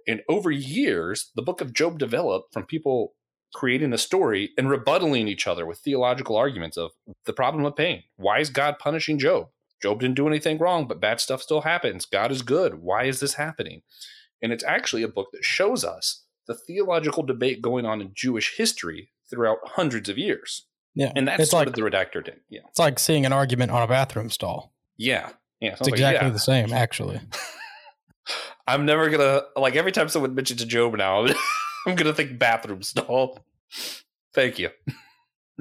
And 0.06 0.22
over 0.28 0.50
years, 0.50 1.30
the 1.34 1.42
book 1.42 1.60
of 1.60 1.74
Job 1.74 1.98
developed 1.98 2.52
from 2.52 2.64
people 2.64 3.14
creating 3.54 3.92
a 3.92 3.98
story 3.98 4.50
and 4.58 4.68
rebuttaling 4.68 5.28
each 5.28 5.46
other 5.46 5.66
with 5.66 5.78
theological 5.78 6.36
arguments 6.36 6.76
of 6.76 6.92
the 7.24 7.32
problem 7.32 7.64
of 7.64 7.76
pain. 7.76 8.02
Why 8.16 8.40
is 8.40 8.50
God 8.50 8.78
punishing 8.78 9.18
Job? 9.18 9.48
Job 9.82 10.00
didn't 10.00 10.16
do 10.16 10.26
anything 10.26 10.58
wrong, 10.58 10.86
but 10.86 11.00
bad 11.00 11.20
stuff 11.20 11.42
still 11.42 11.62
happens. 11.62 12.04
God 12.04 12.32
is 12.32 12.42
good. 12.42 12.76
Why 12.82 13.04
is 13.04 13.20
this 13.20 13.34
happening? 13.34 13.82
And 14.42 14.52
it's 14.52 14.64
actually 14.64 15.02
a 15.02 15.08
book 15.08 15.28
that 15.32 15.44
shows 15.44 15.84
us 15.84 16.24
the 16.46 16.54
theological 16.54 17.22
debate 17.22 17.60
going 17.62 17.84
on 17.84 18.00
in 18.00 18.12
Jewish 18.14 18.56
history 18.56 19.10
throughout 19.28 19.58
hundreds 19.64 20.08
of 20.08 20.18
years. 20.18 20.66
Yeah. 20.94 21.12
And 21.14 21.28
that's 21.28 21.50
sort 21.50 21.66
like, 21.66 21.76
the 21.76 21.82
redactor 21.82 22.24
did. 22.24 22.40
Yeah. 22.48 22.62
It's 22.68 22.78
like 22.78 22.98
seeing 22.98 23.24
an 23.24 23.32
argument 23.32 23.70
on 23.70 23.82
a 23.82 23.86
bathroom 23.86 24.30
stall. 24.30 24.72
Yeah. 24.96 25.30
Yeah. 25.60 25.76
It's 25.78 25.86
exactly 25.86 26.30
the 26.30 26.38
same, 26.38 26.72
actually. 26.72 27.20
I'm 28.66 28.84
never 28.84 29.08
gonna 29.08 29.42
like 29.56 29.76
every 29.76 29.92
time 29.92 30.08
someone 30.08 30.34
mentions 30.34 30.62
Job 30.64 30.94
now, 30.96 31.26
I'm 31.86 31.94
gonna 31.94 32.12
think 32.12 32.38
bathroom 32.38 32.82
stall. 32.82 33.38
Thank 34.34 34.58
you. 34.58 34.70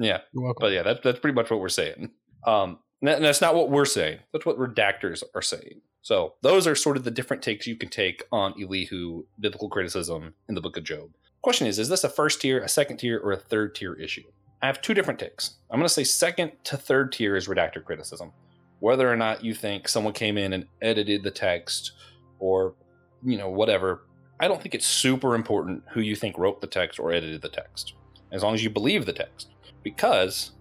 Yeah. 0.00 0.20
But 0.32 0.70
yeah, 0.70 0.84
that's 0.84 1.00
that's 1.02 1.18
pretty 1.18 1.34
much 1.34 1.50
what 1.50 1.58
we're 1.58 1.68
saying. 1.68 2.10
Um 2.46 2.78
and 3.02 3.24
that's 3.24 3.40
not 3.40 3.56
what 3.56 3.68
we're 3.68 3.84
saying. 3.84 4.20
That's 4.32 4.46
what 4.46 4.56
redactors 4.56 5.24
are 5.34 5.42
saying. 5.42 5.80
So 6.08 6.36
those 6.40 6.66
are 6.66 6.74
sort 6.74 6.96
of 6.96 7.04
the 7.04 7.10
different 7.10 7.42
takes 7.42 7.66
you 7.66 7.76
can 7.76 7.90
take 7.90 8.24
on 8.32 8.54
Elihu 8.58 9.26
biblical 9.40 9.68
criticism 9.68 10.32
in 10.48 10.54
the 10.54 10.60
book 10.62 10.78
of 10.78 10.84
Job. 10.84 11.10
Question 11.42 11.66
is, 11.66 11.78
is 11.78 11.90
this 11.90 12.02
a 12.02 12.08
first 12.08 12.40
tier, 12.40 12.60
a 12.60 12.68
second 12.68 12.96
tier, 12.96 13.20
or 13.22 13.32
a 13.32 13.36
third 13.36 13.74
tier 13.74 13.92
issue? 13.92 14.22
I 14.62 14.68
have 14.68 14.80
two 14.80 14.94
different 14.94 15.20
takes. 15.20 15.56
I'm 15.70 15.78
going 15.78 15.86
to 15.86 15.92
say 15.92 16.04
second 16.04 16.52
to 16.64 16.78
third 16.78 17.12
tier 17.12 17.36
is 17.36 17.46
redactor 17.46 17.84
criticism. 17.84 18.32
Whether 18.80 19.06
or 19.06 19.16
not 19.16 19.44
you 19.44 19.52
think 19.52 19.86
someone 19.86 20.14
came 20.14 20.38
in 20.38 20.54
and 20.54 20.64
edited 20.80 21.24
the 21.24 21.30
text 21.30 21.92
or, 22.38 22.74
you 23.22 23.36
know, 23.36 23.50
whatever, 23.50 24.06
I 24.40 24.48
don't 24.48 24.62
think 24.62 24.74
it's 24.74 24.86
super 24.86 25.34
important 25.34 25.82
who 25.90 26.00
you 26.00 26.16
think 26.16 26.38
wrote 26.38 26.62
the 26.62 26.68
text 26.68 26.98
or 26.98 27.12
edited 27.12 27.42
the 27.42 27.50
text, 27.50 27.92
as 28.32 28.42
long 28.42 28.54
as 28.54 28.64
you 28.64 28.70
believe 28.70 29.04
the 29.04 29.12
text. 29.12 29.50
Because 29.82 30.52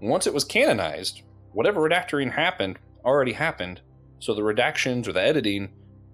once 0.00 0.26
it 0.26 0.32
was 0.32 0.44
canonized, 0.44 1.20
whatever 1.52 1.86
redactoring 1.86 2.32
happened 2.32 2.78
already 3.04 3.34
happened, 3.34 3.82
so 4.24 4.32
the 4.32 4.40
redactions 4.40 5.06
or 5.06 5.12
the 5.12 5.20
editing 5.20 5.68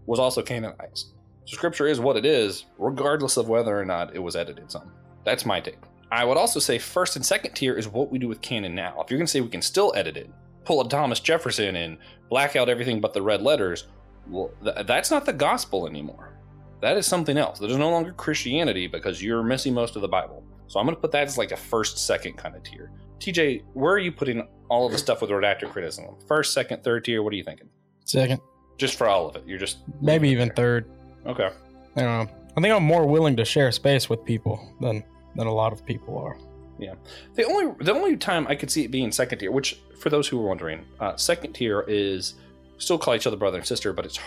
was 0.07 0.19
also 0.19 0.43
canonized. 0.43 1.13
So 1.45 1.55
scripture 1.55 1.87
is 1.87 2.01
what 2.01 2.17
it 2.17 2.25
is, 2.25 2.65
regardless 2.77 3.37
of 3.37 3.49
whether 3.49 3.79
or 3.79 3.85
not 3.85 4.17
it 4.17 4.19
was 4.19 4.35
edited 4.35 4.69
some. 4.69 4.91
That's 5.25 5.47
my 5.47 5.61
take. 5.61 5.79
I 6.11 6.25
would 6.25 6.37
also 6.37 6.59
say 6.59 6.77
first 6.81 7.15
and 7.15 7.25
second 7.25 7.55
tier 7.55 7.75
is 7.75 7.87
what 7.87 8.11
we 8.11 8.19
do 8.19 8.27
with 8.27 8.41
canon 8.41 8.75
now. 8.75 9.01
If 9.01 9.11
you're 9.11 9.19
going 9.19 9.29
to 9.29 9.31
say 9.31 9.41
we 9.41 9.49
can 9.49 9.63
still 9.63 9.93
edit 9.95 10.17
it, 10.17 10.29
pull 10.65 10.81
a 10.81 10.89
Thomas 10.89 11.21
Jefferson 11.21 11.77
and 11.77 11.99
black 12.29 12.57
out 12.57 12.69
everything 12.69 13.01
but 13.01 13.15
the 13.15 13.23
red 13.23 13.43
letters, 13.43 13.87
well, 14.27 14.51
th- 14.65 14.87
that's 14.89 15.13
not 15.13 15.25
the 15.25 15.33
gospel 15.33 15.87
anymore. 15.87 16.37
That 16.81 16.97
is 16.97 17.07
something 17.07 17.39
else. 17.39 17.61
That 17.61 17.71
is 17.71 17.77
no 17.77 17.91
longer 17.91 18.13
Christianity 18.13 18.89
because 18.89 19.23
you're 19.23 19.45
missing 19.45 19.73
most 19.73 19.95
of 19.95 20.03
the 20.03 20.09
Bible. 20.09 20.43
So 20.67 20.81
I'm 20.81 20.87
going 20.87 20.97
to 20.97 21.01
put 21.01 21.13
that 21.13 21.29
as 21.29 21.39
like 21.39 21.53
a 21.53 21.57
first, 21.57 22.05
second 22.05 22.37
kind 22.37 22.57
of 22.57 22.65
tier. 22.65 22.91
TJ, 23.21 23.63
where 23.75 23.95
are 23.95 23.99
you 24.01 24.11
putting 24.11 24.49
all 24.69 24.87
of 24.87 24.91
the 24.91 24.99
stuff 24.99 25.21
with 25.21 25.31
redactor 25.31 25.71
criticism? 25.71 26.17
First, 26.27 26.53
second, 26.53 26.83
third 26.83 27.05
tier? 27.05 27.23
What 27.23 27.33
are 27.33 27.37
you 27.37 27.45
thinking? 27.45 27.69
Second. 28.11 28.41
Just 28.77 28.97
for 28.97 29.07
all 29.07 29.29
of 29.29 29.37
it. 29.37 29.45
You're 29.47 29.59
just 29.59 29.79
maybe 30.01 30.29
even 30.31 30.51
third. 30.51 30.91
Okay. 31.27 31.51
I 31.97 32.01
don't 32.01 32.27
know. 32.27 32.35
I 32.57 32.61
think 32.61 32.75
I'm 32.75 32.83
more 32.83 33.07
willing 33.07 33.37
to 33.37 33.45
share 33.45 33.71
space 33.71 34.11
with 34.11 34.25
people 34.25 34.75
than 34.81 35.05
than 35.37 35.47
a 35.47 35.53
lot 35.53 35.73
of 35.73 35.87
people 35.87 36.19
are. 36.19 36.37
Yeah. 36.79 36.95
The 37.35 37.45
only 37.45 37.73
the 37.85 37.93
only 37.93 38.17
time 38.17 38.49
I 38.49 38.57
could 38.57 38.71
see 38.71 38.85
it 38.85 38.91
being 38.91 39.13
second 39.13 39.39
tier, 39.39 39.53
which 39.53 39.81
for 40.01 40.11
those 40.11 40.27
who 40.27 40.41
are 40.41 40.49
wondering, 40.49 40.85
uh, 40.99 41.15
second 41.17 41.53
tier 41.53 41.85
is 41.87 42.35
still 42.79 42.99
call 42.99 43.15
each 43.15 43.29
other 43.29 43.37
brother 43.37 43.59
and 43.59 43.67
sister, 43.67 43.93
but 43.93 44.05
it's 44.05 44.19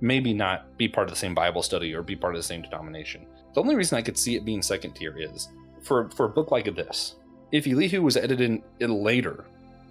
maybe 0.00 0.32
not 0.32 0.76
be 0.76 0.88
part 0.88 1.06
of 1.06 1.14
the 1.14 1.18
same 1.18 1.34
Bible 1.34 1.62
study 1.62 1.94
or 1.94 2.02
be 2.02 2.16
part 2.16 2.34
of 2.34 2.40
the 2.40 2.46
same 2.46 2.62
denomination. 2.62 3.24
The 3.54 3.60
only 3.60 3.76
reason 3.76 3.96
I 3.96 4.02
could 4.02 4.18
see 4.18 4.34
it 4.34 4.44
being 4.44 4.62
second 4.62 4.94
tier 4.94 5.16
is 5.16 5.48
for 5.80 6.08
for 6.10 6.26
a 6.26 6.30
book 6.30 6.50
like 6.50 6.74
this. 6.74 7.14
If 7.52 7.68
Elihu 7.68 8.02
was 8.02 8.16
edited 8.16 8.62
in 8.80 9.02
later 9.04 9.44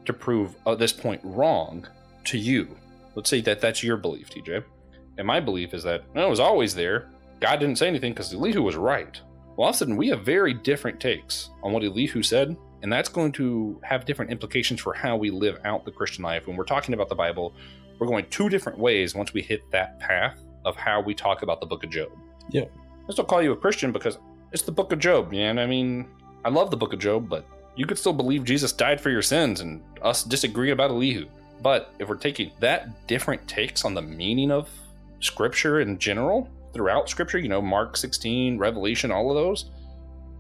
to 0.04 0.12
prove 0.12 0.54
at 0.68 0.80
this 0.80 0.92
point 0.92 1.22
wrong 1.24 1.88
to 2.26 2.38
you, 2.38 2.76
let's 3.16 3.30
say 3.30 3.42
that 3.42 3.62
that's 3.62 3.84
your 3.84 3.98
belief, 3.98 4.30
TJ, 4.30 4.64
and 5.18 5.28
my 5.28 5.40
belief 5.40 5.74
is 5.74 5.84
that 5.84 6.04
no, 6.14 6.28
it 6.28 6.30
was 6.30 6.40
always 6.40 6.76
there. 6.76 7.10
God 7.40 7.60
didn't 7.60 7.78
say 7.78 7.88
anything 7.88 8.14
because 8.14 8.34
Elihu 8.34 8.62
was 8.62 8.76
right. 8.76 9.20
Well, 9.56 9.66
all 9.66 9.70
of 9.70 9.76
a 9.76 9.78
sudden 9.78 9.98
we 9.98 10.10
have 10.10 10.22
very 10.22 10.54
different 10.54 11.00
takes 11.00 11.50
on 11.64 11.72
what 11.72 11.84
Elihu 11.84 12.22
said, 12.24 12.56
and 12.82 12.92
that's 12.92 13.10
going 13.10 13.32
to 13.34 13.80
have 13.84 14.06
different 14.06 14.32
implications 14.32 14.82
for 14.82 14.94
how 14.94 15.16
we 15.18 15.30
live 15.32 15.60
out 15.66 15.86
the 15.86 15.92
Christian 15.92 16.24
life. 16.24 16.48
When 16.48 16.56
we're 16.58 16.66
talking 16.66 16.94
about 16.94 17.10
the 17.10 17.16
Bible, 17.16 17.54
we're 18.00 18.08
going 18.08 18.26
two 18.30 18.50
different 18.50 18.78
ways 18.78 19.16
once 19.16 19.34
we 19.34 19.42
hit 19.42 19.62
that 19.72 20.00
path 20.00 20.42
of 20.66 20.76
how 20.76 21.02
we 21.02 21.14
talk 21.14 21.42
about 21.42 21.62
the 21.62 21.66
book 21.66 21.84
of 21.84 21.90
Job. 21.90 22.10
Yeah. 22.50 22.66
I 23.08 23.12
still 23.12 23.24
call 23.26 23.42
you 23.42 23.54
a 23.54 23.58
Christian 23.58 23.92
because 23.92 24.18
it's 24.52 24.64
the 24.64 24.72
book 24.72 24.92
of 24.92 25.00
Job, 25.00 25.32
man. 25.32 25.60
I 25.60 25.66
mean, 25.66 26.08
I 26.44 26.50
love 26.50 26.72
the 26.72 26.78
book 26.78 26.92
of 26.94 27.00
Job, 27.00 27.30
but 27.30 27.46
You 27.76 27.86
could 27.86 27.98
still 27.98 28.14
believe 28.14 28.46
Jesus 28.46 28.72
died 28.72 29.02
for 29.02 29.10
your 29.10 29.22
sins 29.22 29.60
and 29.60 29.82
us 30.02 30.24
disagree 30.24 30.72
about 30.72 30.92
Elihu. 30.92 31.28
But 31.66 31.96
if 31.98 32.08
we're 32.08 32.18
taking 32.18 32.52
that 32.60 33.08
different 33.08 33.48
takes 33.48 33.86
on 33.86 33.96
the 33.96 34.02
meaning 34.04 34.52
of 34.52 34.70
scripture 35.20 35.80
in 35.80 35.98
general, 35.98 36.48
throughout 36.76 37.10
scripture, 37.10 37.40
you 37.40 37.50
know, 37.50 37.60
Mark 37.60 37.98
16, 37.98 38.60
Revelation, 38.60 39.10
all 39.10 39.32
of 39.32 39.36
those, 39.36 39.72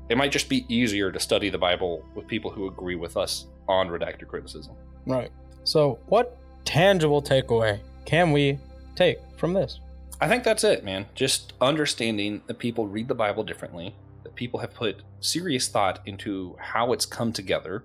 it 0.08 0.20
might 0.20 0.32
just 0.32 0.50
be 0.50 0.68
easier 0.70 1.12
to 1.12 1.20
study 1.20 1.50
the 1.50 1.58
Bible 1.58 2.06
with 2.14 2.28
people 2.28 2.52
who 2.52 2.68
agree 2.68 2.94
with 2.94 3.18
us 3.18 3.48
on 3.68 3.88
redacted 3.88 4.28
criticism. 4.28 4.76
Right. 5.08 5.32
So, 5.64 5.98
what 6.06 6.38
tangible 6.64 7.24
takeaway 7.24 7.80
can 8.06 8.32
we 8.32 8.60
take 8.96 9.18
from 9.36 9.52
this? 9.52 9.80
I 10.22 10.28
think 10.28 10.44
that's 10.44 10.64
it, 10.64 10.84
man. 10.84 11.08
Just 11.16 11.54
understanding 11.60 12.44
that 12.46 12.60
people 12.60 12.86
read 12.86 13.08
the 13.08 13.16
Bible 13.16 13.44
differently, 13.44 13.96
that 14.22 14.36
people 14.36 14.60
have 14.60 14.76
put 14.76 15.02
serious 15.22 15.68
thought 15.70 16.02
into 16.06 16.56
how 16.60 16.94
it's 16.94 17.08
come 17.08 17.34
together, 17.34 17.84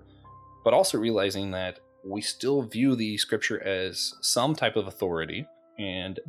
but 0.63 0.75
also 0.75 0.99
realizing 0.99 1.49
that 1.49 1.79
we 2.03 2.21
still 2.21 2.63
view 2.63 2.95
the 2.95 3.17
scripture 3.17 3.61
as 3.61 4.13
some 4.21 4.55
type 4.55 4.75
of 4.75 4.87
authority 4.87 5.47
and 5.77 6.19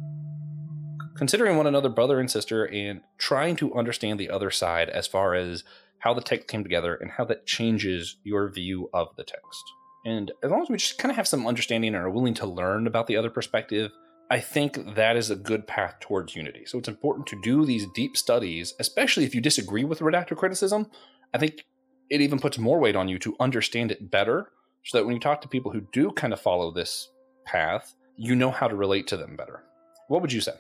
considering 1.17 1.57
one 1.57 1.67
another 1.67 1.89
brother 1.89 2.21
and 2.21 2.31
sister 2.31 2.65
and 2.65 3.01
trying 3.19 3.57
to 3.57 3.75
understand 3.75 4.19
the 4.19 4.31
other 4.31 4.51
side 4.51 4.89
as 4.89 5.07
far 5.07 5.35
as 5.35 5.65
how 5.99 6.13
the 6.15 6.21
text 6.21 6.49
came 6.49 6.63
together 6.63 6.95
and 6.95 7.11
how 7.13 7.25
that 7.25 7.47
changes 7.47 8.17
your 8.25 8.49
view 8.49 8.91
of 8.93 9.15
the 9.17 9.25
text. 9.25 9.63
And 10.05 10.33
as 10.43 10.51
long 10.51 10.63
as 10.63 10.69
we 10.69 10.77
just 10.77 10.99
kind 10.99 11.11
of 11.11 11.17
have 11.17 11.29
some 11.29 11.47
understanding 11.47 11.95
and 11.95 12.05
are 12.05 12.11
willing 12.11 12.35
to 12.35 12.47
learn 12.47 12.87
about 12.87 13.07
the 13.07 13.17
other 13.17 13.31
perspective, 13.31 13.93
I 14.31 14.41
think 14.41 14.95
that 14.95 15.17
is 15.17 15.31
a 15.31 15.37
good 15.37 15.67
path 15.67 16.01
towards 16.01 16.35
unity. 16.35 16.65
So 16.67 16.79
it's 16.79 16.89
important 16.89 17.27
to 17.29 17.41
do 17.43 17.65
these 17.65 17.87
deep 17.95 18.17
studies, 18.17 18.75
especially 18.81 19.25
if 19.25 19.35
you 19.35 19.41
disagree 19.41 19.85
with 19.85 20.01
redactor 20.01 20.37
criticism. 20.37 20.89
I 21.33 21.39
think 21.39 21.65
it 22.11 22.21
even 22.21 22.41
puts 22.41 22.59
more 22.59 22.81
weight 22.81 22.97
on 22.97 23.09
you 23.09 23.19
to 23.21 23.37
understand 23.39 23.93
it 23.93 24.11
better 24.11 24.49
so 24.85 24.99
that 24.99 25.05
when 25.05 25.15
you 25.15 25.21
talk 25.21 25.41
to 25.43 25.49
people 25.49 25.73
who 25.73 25.83
do 25.93 26.11
kind 26.13 26.33
of 26.33 26.41
follow 26.41 26.71
this 26.71 27.11
path, 27.45 27.95
you 28.17 28.35
know 28.35 28.51
how 28.51 28.69
to 28.69 28.75
relate 28.75 29.07
to 29.09 29.17
them 29.17 29.37
better. 29.37 29.63
What 30.09 30.23
would 30.23 30.33
you 30.33 30.41
say? 30.41 30.53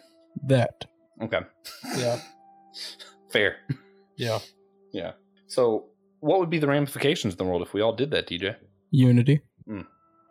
That. 0.47 0.85
Okay. 1.21 1.41
Yeah. 1.97 2.21
Fair. 3.31 3.57
Yeah. 4.17 4.39
Yeah. 4.93 5.13
So, 5.47 5.87
what 6.21 6.39
would 6.39 6.51
be 6.51 6.59
the 6.59 6.67
ramifications 6.67 7.35
in 7.35 7.39
the 7.39 7.45
world 7.45 7.63
if 7.63 7.75
we 7.75 7.81
all 7.81 7.93
did 7.93 8.11
that, 8.13 8.29
TJ? 8.29 8.57
Unity. 8.91 9.41
Hmm. 9.67 9.81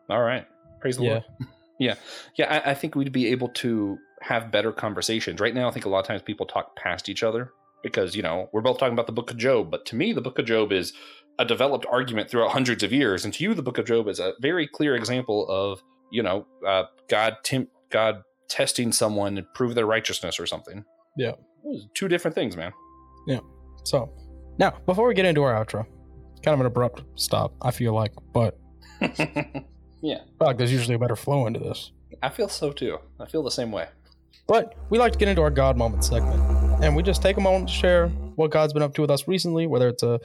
All 0.09 0.21
right. 0.21 0.47
Praise 0.79 0.97
the 0.97 1.03
Yeah. 1.03 1.11
Lord. 1.11 1.23
yeah. 1.79 1.95
Yeah. 2.37 2.61
I, 2.65 2.71
I 2.71 2.73
think 2.73 2.95
we'd 2.95 3.11
be 3.11 3.27
able 3.27 3.49
to 3.49 3.97
have 4.21 4.51
better 4.51 4.71
conversations. 4.71 5.39
Right 5.39 5.53
now, 5.53 5.67
I 5.67 5.71
think 5.71 5.85
a 5.85 5.89
lot 5.89 5.99
of 5.99 6.07
times 6.07 6.21
people 6.21 6.45
talk 6.45 6.75
past 6.75 7.09
each 7.09 7.23
other 7.23 7.51
because, 7.83 8.15
you 8.15 8.21
know, 8.21 8.49
we're 8.51 8.61
both 8.61 8.77
talking 8.77 8.93
about 8.93 9.07
the 9.07 9.13
book 9.13 9.31
of 9.31 9.37
Job. 9.37 9.71
But 9.71 9.85
to 9.87 9.95
me, 9.95 10.13
the 10.13 10.21
book 10.21 10.39
of 10.39 10.45
Job 10.45 10.71
is 10.71 10.93
a 11.39 11.45
developed 11.45 11.85
argument 11.91 12.29
throughout 12.29 12.51
hundreds 12.51 12.83
of 12.83 12.91
years. 12.91 13.25
And 13.25 13.33
to 13.33 13.43
you, 13.43 13.53
the 13.53 13.63
book 13.63 13.77
of 13.77 13.85
Job 13.85 14.07
is 14.07 14.19
a 14.19 14.33
very 14.39 14.67
clear 14.67 14.95
example 14.95 15.47
of, 15.49 15.81
you 16.11 16.23
know, 16.23 16.45
uh, 16.67 16.83
God, 17.09 17.37
temp- 17.43 17.69
God 17.89 18.23
testing 18.49 18.91
someone 18.91 19.35
to 19.37 19.43
prove 19.55 19.75
their 19.75 19.85
righteousness 19.85 20.39
or 20.39 20.45
something. 20.45 20.83
Yeah. 21.17 21.33
Those 21.63 21.85
are 21.85 21.87
Two 21.93 22.07
different 22.07 22.35
things, 22.35 22.57
man. 22.57 22.73
Yeah. 23.27 23.39
So, 23.85 24.13
now, 24.59 24.71
before 24.85 25.07
we 25.07 25.13
get 25.13 25.25
into 25.25 25.41
our 25.43 25.53
outro, 25.53 25.85
kind 26.43 26.53
of 26.53 26.59
an 26.59 26.65
abrupt 26.65 27.03
stop, 27.15 27.53
I 27.61 27.71
feel 27.71 27.93
like, 27.93 28.13
but 28.33 28.59
yeah. 30.01 30.19
Like 30.39 30.57
there's 30.57 30.71
usually 30.71 30.95
a 30.95 30.99
better 30.99 31.15
flow 31.15 31.47
into 31.47 31.59
this. 31.59 31.91
I 32.21 32.29
feel 32.29 32.49
so 32.49 32.71
too. 32.71 32.99
I 33.19 33.25
feel 33.25 33.43
the 33.43 33.51
same 33.51 33.71
way. 33.71 33.87
But 34.47 34.75
we 34.89 34.99
like 34.99 35.13
to 35.13 35.17
get 35.17 35.27
into 35.27 35.41
our 35.41 35.49
God 35.49 35.77
moment 35.77 36.03
segment. 36.03 36.60
And 36.81 36.95
we 36.95 37.03
just 37.03 37.21
take 37.21 37.37
a 37.37 37.41
moment 37.41 37.69
to 37.69 37.73
share 37.75 38.07
what 38.07 38.49
God's 38.49 38.73
been 38.73 38.81
up 38.81 38.95
to 38.95 39.01
with 39.01 39.11
us 39.11 39.27
recently, 39.27 39.67
whether 39.67 39.87
it's 39.87 40.01
a 40.01 40.19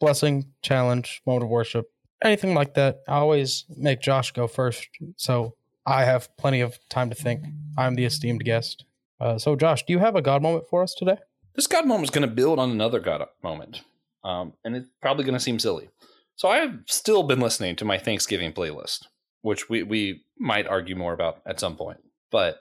blessing, 0.00 0.46
challenge, 0.62 1.20
moment 1.26 1.44
of 1.44 1.50
worship, 1.50 1.90
anything 2.24 2.54
like 2.54 2.72
that. 2.74 3.02
I 3.06 3.16
always 3.16 3.66
make 3.76 4.00
Josh 4.00 4.32
go 4.32 4.46
first. 4.46 4.88
So 5.16 5.54
I 5.84 6.04
have 6.04 6.34
plenty 6.38 6.62
of 6.62 6.78
time 6.88 7.10
to 7.10 7.14
think. 7.14 7.44
I'm 7.76 7.94
the 7.94 8.06
esteemed 8.06 8.42
guest. 8.42 8.86
Uh, 9.20 9.36
so, 9.36 9.54
Josh, 9.54 9.84
do 9.84 9.92
you 9.92 9.98
have 9.98 10.16
a 10.16 10.22
God 10.22 10.42
moment 10.42 10.64
for 10.70 10.82
us 10.82 10.94
today? 10.94 11.18
This 11.54 11.66
God 11.66 11.86
moment 11.86 12.04
is 12.04 12.10
going 12.10 12.26
to 12.26 12.34
build 12.34 12.58
on 12.58 12.70
another 12.70 12.98
God 12.98 13.26
moment, 13.42 13.82
um, 14.24 14.54
and 14.64 14.74
it's 14.74 14.88
probably 15.02 15.24
going 15.24 15.34
to 15.34 15.40
seem 15.40 15.58
silly. 15.58 15.90
So 16.36 16.48
I 16.48 16.58
have 16.58 16.80
still 16.86 17.22
been 17.22 17.38
listening 17.38 17.76
to 17.76 17.84
my 17.84 17.98
Thanksgiving 17.98 18.52
playlist, 18.54 19.06
which 19.42 19.68
we 19.68 19.82
we 19.82 20.24
might 20.38 20.66
argue 20.66 20.96
more 20.96 21.12
about 21.12 21.42
at 21.46 21.60
some 21.60 21.76
point. 21.76 21.98
But 22.30 22.56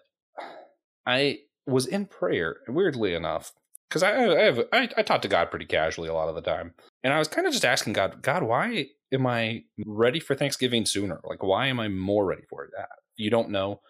I 1.05 1.39
was 1.71 1.85
in 1.85 2.05
prayer, 2.05 2.57
weirdly 2.67 3.13
enough, 3.13 3.53
because 3.89 4.03
I, 4.03 4.11
I 4.11 4.43
have 4.43 4.59
I, 4.71 4.89
I 4.97 5.01
talk 5.03 5.21
to 5.23 5.27
God 5.27 5.49
pretty 5.49 5.65
casually 5.65 6.09
a 6.09 6.13
lot 6.13 6.29
of 6.29 6.35
the 6.35 6.41
time, 6.41 6.73
and 7.03 7.13
I 7.13 7.19
was 7.19 7.27
kind 7.27 7.47
of 7.47 7.53
just 7.53 7.65
asking 7.65 7.93
God, 7.93 8.21
God, 8.21 8.43
why 8.43 8.87
am 9.11 9.27
I 9.27 9.63
ready 9.85 10.19
for 10.19 10.35
Thanksgiving 10.35 10.85
sooner? 10.85 11.19
Like, 11.23 11.43
why 11.43 11.67
am 11.67 11.79
I 11.79 11.87
more 11.87 12.25
ready 12.25 12.43
for 12.49 12.65
it? 12.65 12.71
You 13.17 13.29
don't 13.29 13.49
know. 13.49 13.81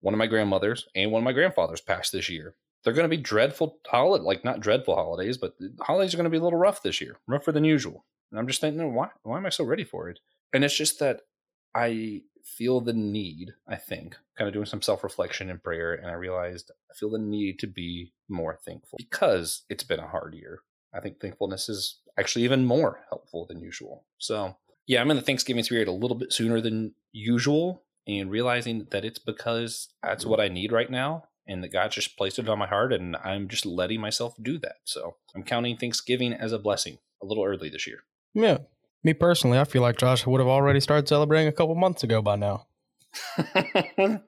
One 0.00 0.14
of 0.14 0.18
my 0.18 0.26
grandmothers 0.26 0.86
and 0.94 1.10
one 1.10 1.22
of 1.22 1.24
my 1.24 1.32
grandfathers 1.32 1.80
passed 1.80 2.12
this 2.12 2.28
year 2.28 2.54
they're 2.86 2.94
going 2.94 3.10
to 3.10 3.16
be 3.16 3.20
dreadful 3.20 3.80
holiday, 3.84 4.22
like 4.22 4.44
not 4.44 4.60
dreadful 4.60 4.94
holidays, 4.94 5.36
but 5.36 5.54
holidays 5.80 6.14
are 6.14 6.18
going 6.18 6.24
to 6.24 6.30
be 6.30 6.36
a 6.36 6.42
little 6.42 6.56
rough 6.56 6.84
this 6.84 7.00
year, 7.00 7.16
rougher 7.26 7.50
than 7.50 7.64
usual. 7.64 8.04
And 8.30 8.38
I'm 8.38 8.46
just 8.46 8.60
thinking, 8.60 8.94
why, 8.94 9.08
why 9.24 9.38
am 9.38 9.46
I 9.46 9.48
so 9.48 9.64
ready 9.64 9.82
for 9.82 10.08
it? 10.08 10.20
And 10.52 10.62
it's 10.62 10.76
just 10.76 11.00
that 11.00 11.22
I 11.74 12.22
feel 12.46 12.80
the 12.80 12.92
need, 12.92 13.52
I 13.68 13.76
think, 13.76 14.16
kind 14.38 14.48
of 14.48 14.54
doing 14.54 14.66
some 14.66 14.82
self 14.82 15.02
reflection 15.02 15.50
and 15.50 15.62
prayer, 15.62 15.94
and 15.94 16.10
I 16.10 16.14
realized 16.14 16.70
I 16.90 16.94
feel 16.94 17.10
the 17.10 17.18
need 17.18 17.58
to 17.60 17.66
be 17.66 18.12
more 18.28 18.58
thankful 18.64 18.98
because 18.98 19.62
it's 19.68 19.84
been 19.84 20.00
a 20.00 20.08
hard 20.08 20.34
year. 20.34 20.60
I 20.94 21.00
think 21.00 21.20
thankfulness 21.20 21.68
is 21.68 21.98
actually 22.18 22.44
even 22.44 22.64
more 22.64 23.04
helpful 23.10 23.46
than 23.46 23.60
usual. 23.60 24.06
So, 24.18 24.56
yeah, 24.86 25.00
I'm 25.00 25.10
in 25.10 25.16
the 25.16 25.22
Thanksgiving 25.22 25.64
spirit 25.64 25.88
a 25.88 25.92
little 25.92 26.16
bit 26.16 26.32
sooner 26.32 26.60
than 26.60 26.94
usual 27.12 27.82
and 28.06 28.30
realizing 28.30 28.86
that 28.92 29.04
it's 29.04 29.18
because 29.18 29.88
that's 30.02 30.24
what 30.24 30.40
I 30.40 30.48
need 30.48 30.72
right 30.72 30.90
now 30.90 31.24
and 31.46 31.62
that 31.62 31.72
God 31.72 31.90
just 31.90 32.16
placed 32.16 32.38
it 32.38 32.48
on 32.48 32.58
my 32.58 32.66
heart, 32.66 32.92
and 32.92 33.16
I'm 33.16 33.48
just 33.48 33.64
letting 33.64 34.00
myself 34.00 34.34
do 34.40 34.58
that. 34.58 34.76
So 34.84 35.16
I'm 35.34 35.44
counting 35.44 35.76
Thanksgiving 35.76 36.32
as 36.32 36.52
a 36.52 36.58
blessing 36.58 36.98
a 37.22 37.26
little 37.26 37.44
early 37.44 37.68
this 37.68 37.86
year. 37.86 38.00
Yeah. 38.34 38.58
Me 39.06 39.14
personally, 39.14 39.56
I 39.56 39.62
feel 39.62 39.82
like 39.82 39.98
Josh 39.98 40.26
would 40.26 40.40
have 40.40 40.48
already 40.48 40.80
started 40.80 41.06
celebrating 41.06 41.46
a 41.46 41.52
couple 41.52 41.76
months 41.76 42.02
ago 42.02 42.20
by 42.20 42.34
now. 42.34 42.66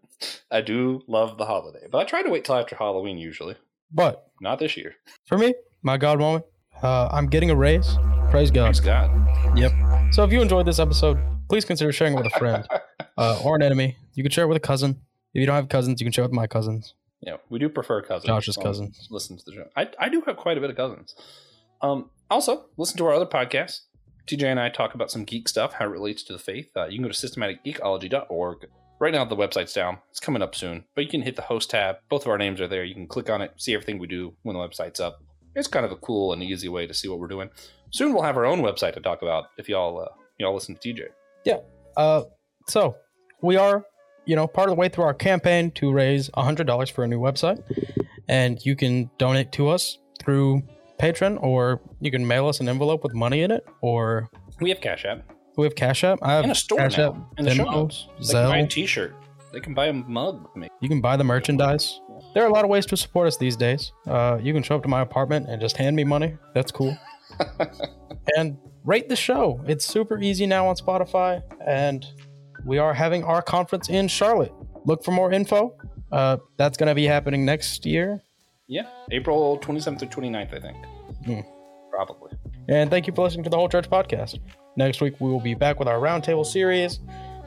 I 0.52 0.60
do 0.64 1.02
love 1.08 1.36
the 1.36 1.46
holiday, 1.46 1.88
but 1.90 1.98
I 1.98 2.04
try 2.04 2.22
to 2.22 2.30
wait 2.30 2.44
till 2.44 2.54
after 2.54 2.76
Halloween 2.76 3.18
usually. 3.18 3.56
But 3.90 4.30
Not 4.40 4.60
this 4.60 4.76
year. 4.76 4.94
for 5.26 5.36
me, 5.36 5.52
my 5.82 5.96
God 5.96 6.20
moment, 6.20 6.44
uh, 6.80 7.08
I'm 7.10 7.26
getting 7.26 7.50
a 7.50 7.56
raise. 7.56 7.98
Praise 8.30 8.52
God. 8.52 8.66
Praise 8.66 8.78
God. 8.78 9.58
Yep. 9.58 9.72
So 10.12 10.22
if 10.22 10.30
you 10.32 10.40
enjoyed 10.40 10.64
this 10.64 10.78
episode, 10.78 11.18
please 11.48 11.64
consider 11.64 11.90
sharing 11.90 12.14
it 12.14 12.22
with 12.22 12.32
a 12.32 12.38
friend 12.38 12.64
uh, 13.18 13.40
or 13.44 13.56
an 13.56 13.62
enemy. 13.62 13.96
You 14.14 14.22
can 14.22 14.30
share 14.30 14.44
it 14.44 14.48
with 14.48 14.58
a 14.58 14.60
cousin. 14.60 14.90
If 15.34 15.40
you 15.40 15.46
don't 15.46 15.56
have 15.56 15.68
cousins, 15.68 16.00
you 16.00 16.04
can 16.04 16.12
share 16.12 16.22
it 16.22 16.28
with 16.28 16.36
my 16.36 16.46
cousins. 16.46 16.94
Yeah, 17.20 17.38
we 17.48 17.58
do 17.58 17.68
prefer 17.68 18.00
cousins. 18.00 18.28
Josh's 18.28 18.56
cousins. 18.56 19.08
Listen 19.10 19.36
to 19.38 19.42
the 19.44 19.54
show. 19.54 19.64
I, 19.74 19.88
I 19.98 20.08
do 20.08 20.20
have 20.20 20.36
quite 20.36 20.56
a 20.56 20.60
bit 20.60 20.70
of 20.70 20.76
cousins. 20.76 21.16
Um, 21.82 22.10
also, 22.30 22.66
listen 22.76 22.96
to 22.98 23.06
our 23.06 23.14
other 23.14 23.26
podcasts. 23.26 23.80
TJ 24.28 24.44
and 24.44 24.60
I 24.60 24.68
talk 24.68 24.94
about 24.94 25.10
some 25.10 25.24
geek 25.24 25.48
stuff, 25.48 25.72
how 25.72 25.86
it 25.86 25.88
relates 25.88 26.22
to 26.24 26.32
the 26.32 26.38
faith. 26.38 26.70
Uh, 26.76 26.86
you 26.86 26.98
can 26.98 27.04
go 27.04 27.10
to 27.10 27.26
systematicgeekology.org. 27.26 28.66
Right 29.00 29.12
now, 29.12 29.24
the 29.24 29.36
website's 29.36 29.72
down. 29.72 29.98
It's 30.10 30.20
coming 30.20 30.42
up 30.42 30.54
soon, 30.54 30.84
but 30.94 31.04
you 31.04 31.10
can 31.10 31.22
hit 31.22 31.36
the 31.36 31.42
host 31.42 31.70
tab. 31.70 31.96
Both 32.08 32.22
of 32.22 32.28
our 32.28 32.38
names 32.38 32.60
are 32.60 32.68
there. 32.68 32.84
You 32.84 32.94
can 32.94 33.06
click 33.06 33.30
on 33.30 33.40
it, 33.40 33.52
see 33.56 33.72
everything 33.72 33.98
we 33.98 34.06
do 34.06 34.34
when 34.42 34.54
the 34.54 34.60
website's 34.60 35.00
up. 35.00 35.22
It's 35.54 35.68
kind 35.68 35.86
of 35.86 35.92
a 35.92 35.96
cool 35.96 36.32
and 36.32 36.42
easy 36.42 36.68
way 36.68 36.86
to 36.86 36.92
see 36.92 37.08
what 37.08 37.18
we're 37.18 37.28
doing. 37.28 37.48
Soon 37.90 38.12
we'll 38.12 38.22
have 38.22 38.36
our 38.36 38.44
own 38.44 38.60
website 38.60 38.94
to 38.94 39.00
talk 39.00 39.22
about 39.22 39.46
if 39.56 39.68
y'all 39.68 40.00
uh, 40.00 40.08
y'all 40.38 40.52
listen 40.52 40.76
to 40.76 40.94
TJ. 40.94 41.06
Yeah. 41.44 41.58
Uh, 41.96 42.24
so 42.66 42.96
we 43.40 43.56
are, 43.56 43.84
you 44.26 44.36
know, 44.36 44.46
part 44.46 44.68
of 44.68 44.76
the 44.76 44.80
way 44.80 44.88
through 44.88 45.04
our 45.04 45.14
campaign 45.14 45.70
to 45.72 45.90
raise 45.90 46.28
$100 46.30 46.92
for 46.92 47.04
a 47.04 47.08
new 47.08 47.20
website. 47.20 47.62
And 48.28 48.64
you 48.64 48.76
can 48.76 49.10
donate 49.16 49.52
to 49.52 49.68
us 49.68 49.98
through 50.20 50.62
Patreon 51.00 51.42
or 51.42 51.80
you 52.00 52.10
can 52.10 52.26
mail 52.26 52.48
us 52.48 52.60
an 52.60 52.68
envelope 52.68 53.02
with 53.02 53.14
money 53.14 53.42
in 53.42 53.50
it 53.50 53.66
or 53.80 54.30
We 54.60 54.70
have 54.70 54.80
Cash 54.80 55.04
App 55.04 55.22
we 55.58 55.64
have 55.64 55.74
Cash 55.74 56.04
App. 56.04 56.20
I 56.22 56.34
have 56.34 56.44
and 56.44 56.52
a 56.52 56.54
store 56.54 56.78
Cash 56.78 56.96
now. 56.96 57.08
App, 57.08 57.38
in 57.38 57.44
the 57.44 57.54
show 57.54 57.64
Venmo, 57.64 57.72
notes. 57.72 58.06
They 58.20 58.32
can 58.32 58.48
buy 58.48 58.58
a. 58.58 58.66
T-shirt. 58.66 59.14
They 59.52 59.60
can 59.60 59.74
buy 59.74 59.86
a 59.88 59.92
mug. 59.92 60.48
Maybe. 60.54 60.70
You 60.80 60.88
can 60.88 61.00
buy 61.00 61.16
the 61.16 61.24
merchandise. 61.24 62.00
There 62.32 62.44
are 62.44 62.46
a 62.46 62.52
lot 62.52 62.64
of 62.64 62.70
ways 62.70 62.86
to 62.86 62.96
support 62.96 63.26
us 63.26 63.36
these 63.36 63.56
days. 63.56 63.92
Uh, 64.06 64.38
you 64.40 64.52
can 64.52 64.62
show 64.62 64.76
up 64.76 64.82
to 64.84 64.88
my 64.88 65.00
apartment 65.00 65.48
and 65.48 65.60
just 65.60 65.76
hand 65.76 65.96
me 65.96 66.04
money. 66.04 66.36
That's 66.54 66.70
cool. 66.70 66.96
and 68.36 68.56
rate 68.84 69.08
the 69.08 69.16
show. 69.16 69.60
It's 69.66 69.84
super 69.84 70.20
easy 70.20 70.46
now 70.46 70.68
on 70.68 70.76
Spotify. 70.76 71.42
And 71.66 72.06
we 72.64 72.78
are 72.78 72.94
having 72.94 73.24
our 73.24 73.42
conference 73.42 73.88
in 73.88 74.06
Charlotte. 74.06 74.52
Look 74.84 75.02
for 75.02 75.10
more 75.10 75.32
info. 75.32 75.76
Uh, 76.12 76.36
that's 76.56 76.76
going 76.76 76.88
to 76.88 76.94
be 76.94 77.06
happening 77.06 77.44
next 77.44 77.84
year. 77.84 78.22
Yeah, 78.68 78.86
April 79.10 79.58
27th 79.58 80.02
or 80.02 80.06
29th, 80.06 80.54
I 80.54 80.60
think. 80.60 80.76
Hmm. 81.24 81.40
Probably. 81.90 82.32
And 82.68 82.90
thank 82.90 83.06
you 83.06 83.14
for 83.14 83.24
listening 83.24 83.44
to 83.44 83.50
the 83.50 83.56
Whole 83.56 83.68
Church 83.68 83.88
Podcast. 83.88 84.38
Next 84.76 85.00
week, 85.00 85.14
we 85.20 85.30
will 85.30 85.40
be 85.40 85.54
back 85.54 85.78
with 85.78 85.88
our 85.88 85.98
roundtable 85.98 86.44
series. 86.44 87.00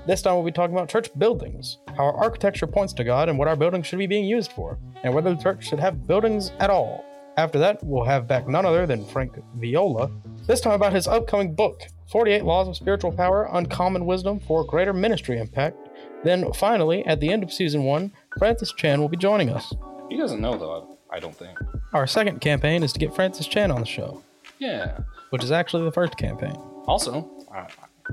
This 0.08 0.24
time, 0.24 0.34
we'll 0.34 0.44
be 0.44 0.52
talking 0.52 0.76
about 0.76 0.90
church 0.90 1.10
buildings, 1.18 1.78
how 1.96 2.06
our 2.06 2.18
architecture 2.18 2.66
points 2.66 2.92
to 2.94 3.04
God, 3.04 3.30
and 3.30 3.38
what 3.38 3.48
our 3.48 3.56
buildings 3.56 3.86
should 3.86 4.00
be 4.00 4.08
being 4.08 4.26
used 4.26 4.52
for, 4.52 4.80
and 5.04 5.14
whether 5.14 5.34
the 5.34 5.42
church 5.42 5.68
should 5.68 5.80
have 5.80 6.08
buildings 6.08 6.52
at 6.60 6.72
all. 6.72 7.06
After 7.38 7.60
that, 7.60 7.84
we'll 7.84 8.04
have 8.04 8.28
back 8.28 8.48
none 8.48 8.66
other 8.66 8.88
than 8.88 9.06
Frank 9.06 9.34
Viola, 9.58 10.12
this 10.48 10.60
time 10.60 10.74
about 10.74 10.92
his 10.94 11.08
upcoming 11.08 11.54
book, 11.54 11.84
48 12.12 12.44
Laws 12.44 12.68
of 12.68 12.76
Spiritual 12.76 13.12
Power, 13.12 13.48
Uncommon 13.54 14.08
Wisdom 14.08 14.40
for 14.40 14.66
Greater 14.66 14.92
Ministry 14.92 15.40
Impact. 15.40 15.78
Then 16.24 16.52
finally, 16.54 17.06
at 17.06 17.20
the 17.20 17.32
end 17.32 17.44
of 17.44 17.54
season 17.54 17.84
one, 17.84 18.12
Francis 18.40 18.74
Chan 18.74 19.00
will 19.00 19.08
be 19.08 19.18
joining 19.18 19.50
us. 19.50 19.72
He 20.10 20.18
doesn't 20.18 20.42
know 20.42 20.58
though. 20.58 20.91
I 21.12 21.20
don't 21.20 21.36
think. 21.36 21.58
Our 21.94 22.08
second 22.08 22.40
campaign 22.42 22.84
is 22.84 22.94
to 22.94 23.00
get 23.00 23.14
Francis 23.14 23.48
Chan 23.48 23.70
on 23.72 23.80
the 23.82 23.86
show, 23.86 24.24
Yeah. 24.60 25.00
which 25.32 25.44
is 25.44 25.52
actually 25.52 25.84
the 25.84 25.92
first 25.92 26.18
campaign. 26.18 26.56
Also, 26.88 27.30
I, 27.54 27.68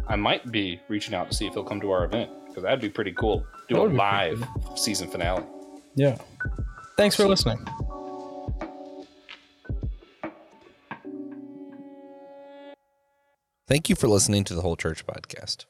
I 0.09 0.17
might 0.17 0.51
be 0.51 0.81
reaching 0.89 1.15
out 1.15 1.31
to 1.31 1.37
see 1.37 1.47
if 1.47 1.55
he'll 1.55 1.65
come 1.65 1.81
to 1.81 1.91
our 1.91 2.05
event 2.05 2.31
because 2.49 2.63
that'd 2.65 2.81
be 2.81 2.91
pretty 2.91 3.13
cool. 3.13 3.47
Do 3.69 3.77
a 3.77 3.81
would 3.83 3.93
be 3.93 3.99
pretty 3.99 4.37
live 4.41 4.49
season 4.77 5.09
finale. 5.09 5.45
Yeah. 5.95 6.19
Thanks 6.97 7.15
for 7.15 7.27
listening. 7.29 7.65
Thank 13.67 13.89
you 13.89 13.97
for 13.97 14.09
listening 14.09 14.45
to 14.45 14.55
the 14.55 14.63
Whole 14.63 14.77
Church 14.77 15.07
Podcast. 15.07 15.67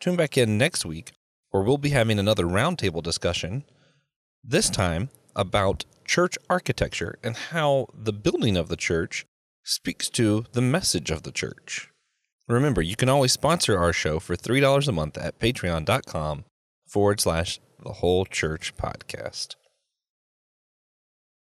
Tune 0.00 0.16
back 0.16 0.36
in 0.36 0.58
next 0.58 0.84
week, 0.84 1.12
where 1.50 1.62
we'll 1.62 1.78
be 1.78 1.90
having 1.90 2.18
another 2.18 2.44
roundtable 2.44 3.02
discussion, 3.02 3.64
this 4.42 4.68
time 4.68 5.08
about 5.36 5.84
church 6.12 6.36
architecture 6.50 7.18
and 7.22 7.34
how 7.52 7.86
the 7.94 8.12
building 8.12 8.54
of 8.54 8.68
the 8.68 8.76
church 8.76 9.24
speaks 9.64 10.10
to 10.10 10.44
the 10.52 10.60
message 10.60 11.10
of 11.10 11.22
the 11.22 11.32
church. 11.32 11.88
Remember, 12.46 12.82
you 12.82 12.96
can 12.96 13.08
always 13.08 13.32
sponsor 13.32 13.78
our 13.78 13.94
show 13.94 14.18
for 14.18 14.36
$3 14.36 14.88
a 14.88 14.92
month 14.92 15.16
at 15.16 15.38
patreon.com 15.38 16.44
forward 16.86 17.18
slash 17.18 17.60
the 17.82 17.94
whole 17.94 18.26
church 18.26 18.76
podcast. 18.76 19.54